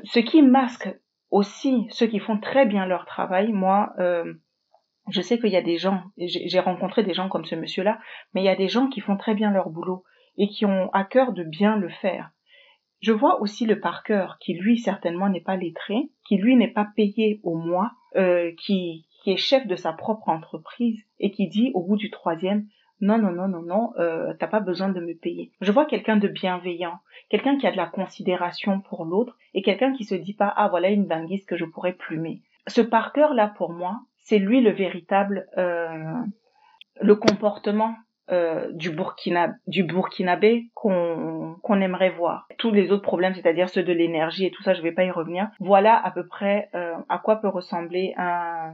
Ce, 0.04 0.20
qui 0.20 0.42
masque 0.42 0.90
aussi 1.30 1.86
ceux 1.90 2.08
qui 2.08 2.20
font 2.20 2.40
très 2.40 2.66
bien 2.66 2.86
leur 2.86 3.06
travail, 3.06 3.52
moi, 3.52 3.94
euh, 4.00 4.34
je 5.10 5.22
sais 5.22 5.40
qu'il 5.40 5.52
y 5.52 5.58
a 5.58 5.62
des 5.62 5.78
gens, 5.78 6.04
j'ai 6.18 6.60
rencontré 6.60 7.04
des 7.04 7.14
gens 7.14 7.30
comme 7.30 7.46
ce 7.46 7.56
monsieur-là, 7.56 8.00
mais 8.34 8.42
il 8.42 8.46
y 8.46 8.50
a 8.50 8.56
des 8.56 8.68
gens 8.68 8.88
qui 8.88 9.02
font 9.02 9.18
très 9.18 9.36
bien 9.36 9.52
leur 9.52 9.70
boulot 9.70 10.04
et 10.38 10.48
qui 10.48 10.66
ont 10.66 10.90
à 10.94 11.04
cœur 11.04 11.34
de 11.34 11.44
bien 11.44 11.78
le 11.78 11.90
faire. 11.90 12.32
Je 13.02 13.12
vois 13.12 13.40
aussi 13.42 13.66
le 13.66 13.80
parker 13.80 14.28
qui 14.40 14.54
lui 14.54 14.80
certainement 14.80 15.30
n'est 15.30 15.42
pas 15.42 15.58
lettré, 15.58 16.10
qui 16.28 16.38
lui 16.38 16.56
n'est 16.56 16.72
pas 16.72 16.88
payé 16.96 17.40
au 17.44 17.56
mois, 17.56 17.92
euh, 18.16 18.52
qui 18.58 19.06
qui 19.22 19.32
est 19.32 19.38
chef 19.38 19.66
de 19.66 19.76
sa 19.76 19.92
propre 19.92 20.30
entreprise 20.30 21.04
et 21.20 21.32
qui 21.32 21.48
dit 21.48 21.72
au 21.74 21.82
bout 21.82 21.98
du 21.98 22.12
troisième 22.12 22.68
non 23.02 23.18
non 23.18 23.32
non 23.32 23.48
non 23.48 23.64
non 23.64 23.92
euh, 23.98 24.34
t'as 24.40 24.48
pas 24.48 24.60
besoin 24.60 24.90
de 24.90 25.00
me 25.00 25.16
payer. 25.16 25.52
Je 25.62 25.72
vois 25.72 25.86
quelqu'un 25.86 26.18
de 26.18 26.28
bienveillant, 26.28 27.00
quelqu'un 27.30 27.58
qui 27.58 27.68
a 27.68 27.72
de 27.72 27.78
la 27.78 27.88
considération 27.88 28.82
pour 28.82 29.04
l'autre 29.04 29.36
et 29.54 29.62
quelqu'un 29.62 29.94
qui 29.94 30.04
se 30.04 30.16
dit 30.16 30.34
pas 30.34 30.54
ah 30.56 30.70
voilà 30.70 30.90
une 30.90 31.06
banguise 31.06 31.46
que 31.46 31.58
je 31.58 31.66
pourrais 31.66 31.94
plumer. 31.94 32.42
Ce 32.68 32.82
Parker 32.82 33.28
là 33.34 33.48
pour 33.48 33.74
moi 33.74 34.00
c'est 34.26 34.40
lui 34.40 34.62
le 34.62 34.72
véritable 34.72 35.48
euh, 35.58 36.14
le 37.00 37.16
comportement 37.16 37.96
euh, 38.32 38.72
du 38.74 38.90
Burkina 38.90 39.54
du 39.68 39.84
Burkinabé 39.84 40.72
qu'on 40.74 41.56
qu'on 41.62 41.80
aimerait 41.80 42.10
voir. 42.10 42.48
Tous 42.58 42.72
les 42.72 42.92
autres 42.92 43.04
problèmes, 43.04 43.36
c'est-à-dire 43.36 43.70
ceux 43.70 43.84
de 43.84 43.94
l'énergie 43.94 44.46
et 44.46 44.52
tout 44.52 44.64
ça, 44.64 44.74
je 44.74 44.82
vais 44.82 44.92
pas 44.92 45.04
y 45.04 45.12
revenir. 45.12 45.48
Voilà 45.60 45.96
à 45.96 46.12
peu 46.12 46.28
près 46.28 46.70
euh, 46.74 46.96
à 47.08 47.20
quoi 47.20 47.38
peut 47.38 47.48
ressembler 47.48 48.14
un 48.18 48.74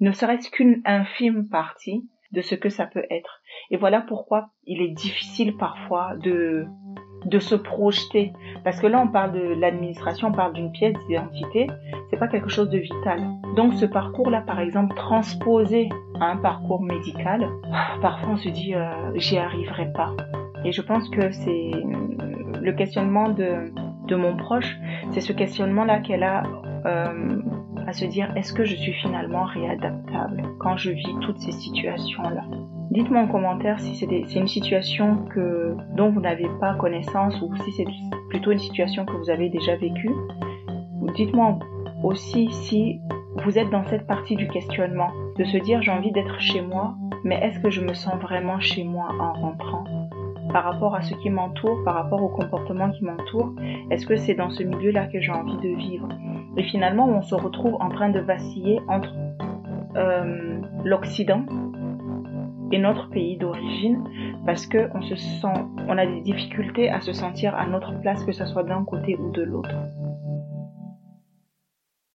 ne 0.00 0.12
serait-ce 0.12 0.50
qu'une 0.50 0.82
infime 0.84 1.48
partie 1.48 2.06
de 2.32 2.42
ce 2.42 2.54
que 2.54 2.68
ça 2.68 2.86
peut 2.86 3.06
être. 3.08 3.40
Et 3.70 3.78
voilà 3.78 4.02
pourquoi 4.02 4.50
il 4.64 4.82
est 4.82 4.92
difficile 4.92 5.56
parfois 5.56 6.14
de 6.16 6.66
de 7.26 7.38
se 7.38 7.54
projeter 7.54 8.32
parce 8.64 8.80
que 8.80 8.86
là 8.86 9.02
on 9.02 9.08
parle 9.08 9.32
de 9.32 9.60
l'administration, 9.60 10.28
on 10.28 10.32
parle 10.32 10.52
d'une 10.52 10.70
pièce 10.72 10.94
d'identité, 11.06 11.68
c'est 12.10 12.18
pas 12.18 12.28
quelque 12.28 12.48
chose 12.48 12.70
de 12.70 12.78
vital. 12.78 13.20
Donc 13.56 13.74
ce 13.74 13.86
parcours 13.86 14.30
là 14.30 14.40
par 14.40 14.60
exemple 14.60 14.94
transposé 14.94 15.88
à 16.20 16.26
un 16.26 16.36
parcours 16.36 16.82
médical, 16.82 17.48
parfois 18.00 18.30
on 18.32 18.36
se 18.36 18.48
dit 18.48 18.74
euh, 18.74 19.12
j'y 19.16 19.38
arriverai 19.38 19.92
pas. 19.92 20.14
Et 20.64 20.72
je 20.72 20.82
pense 20.82 21.08
que 21.10 21.30
c'est 21.30 21.70
le 22.62 22.72
questionnement 22.72 23.28
de 23.28 23.72
de 24.06 24.14
mon 24.14 24.36
proche, 24.36 24.76
c'est 25.10 25.20
ce 25.20 25.32
questionnement 25.32 25.84
là 25.84 25.98
qu'elle 25.98 26.22
a 26.22 26.44
euh, 26.86 27.42
à 27.86 27.92
se 27.92 28.04
dire 28.04 28.32
est-ce 28.36 28.52
que 28.52 28.64
je 28.64 28.76
suis 28.76 28.92
finalement 28.92 29.44
réadaptable 29.44 30.42
quand 30.60 30.76
je 30.76 30.90
vis 30.90 31.14
toutes 31.22 31.38
ces 31.38 31.52
situations-là? 31.52 32.44
Dites-moi 32.90 33.22
en 33.22 33.28
commentaire 33.28 33.80
si 33.80 33.94
c'est 33.94 34.38
une 34.38 34.48
situation 34.48 35.24
que, 35.34 35.76
dont 35.96 36.10
vous 36.10 36.20
n'avez 36.20 36.48
pas 36.60 36.74
connaissance 36.74 37.40
ou 37.42 37.54
si 37.64 37.72
c'est 37.72 37.86
plutôt 38.28 38.52
une 38.52 38.58
situation 38.58 39.04
que 39.04 39.12
vous 39.12 39.30
avez 39.30 39.48
déjà 39.48 39.76
vécue. 39.76 40.12
Dites-moi 41.14 41.58
aussi 42.02 42.48
si 42.50 43.00
vous 43.44 43.58
êtes 43.58 43.70
dans 43.70 43.84
cette 43.84 44.06
partie 44.06 44.36
du 44.36 44.48
questionnement, 44.48 45.10
de 45.36 45.44
se 45.44 45.56
dire 45.58 45.82
j'ai 45.82 45.90
envie 45.90 46.12
d'être 46.12 46.40
chez 46.40 46.62
moi, 46.62 46.94
mais 47.24 47.36
est-ce 47.36 47.58
que 47.60 47.70
je 47.70 47.80
me 47.80 47.92
sens 47.92 48.14
vraiment 48.20 48.60
chez 48.60 48.84
moi 48.84 49.08
en 49.20 49.32
rentrant? 49.32 49.84
Par 50.52 50.64
rapport 50.64 50.94
à 50.94 51.02
ce 51.02 51.14
qui 51.14 51.28
m'entoure, 51.28 51.82
par 51.84 51.94
rapport 51.94 52.22
au 52.22 52.28
comportement 52.28 52.90
qui 52.90 53.04
m'entoure 53.04 53.52
Est-ce 53.90 54.06
que 54.06 54.16
c'est 54.16 54.34
dans 54.34 54.50
ce 54.50 54.62
milieu-là 54.62 55.06
que 55.08 55.20
j'ai 55.20 55.32
envie 55.32 55.56
de 55.56 55.76
vivre? 55.76 56.08
Et 56.56 56.62
finalement, 56.62 57.08
on 57.08 57.20
se 57.20 57.34
retrouve 57.34 57.74
en 57.80 57.88
train 57.90 58.08
de 58.08 58.20
vaciller 58.20 58.80
entre 58.88 59.12
euh, 59.96 60.60
l'Occident 60.84 61.44
et 62.72 62.78
notre 62.78 63.08
pays 63.10 63.36
d'origine 63.36 64.04
parce 64.44 64.66
que 64.66 64.88
on 64.94 65.02
se 65.02 65.16
sent, 65.16 65.46
on 65.88 65.98
a 65.98 66.06
des 66.06 66.20
difficultés 66.20 66.90
à 66.90 67.00
se 67.00 67.12
sentir 67.12 67.54
à 67.54 67.66
notre 67.66 67.98
place, 68.00 68.24
que 68.24 68.32
ce 68.32 68.46
soit 68.46 68.64
d'un 68.64 68.84
côté 68.84 69.16
ou 69.16 69.30
de 69.30 69.42
l'autre. 69.42 69.74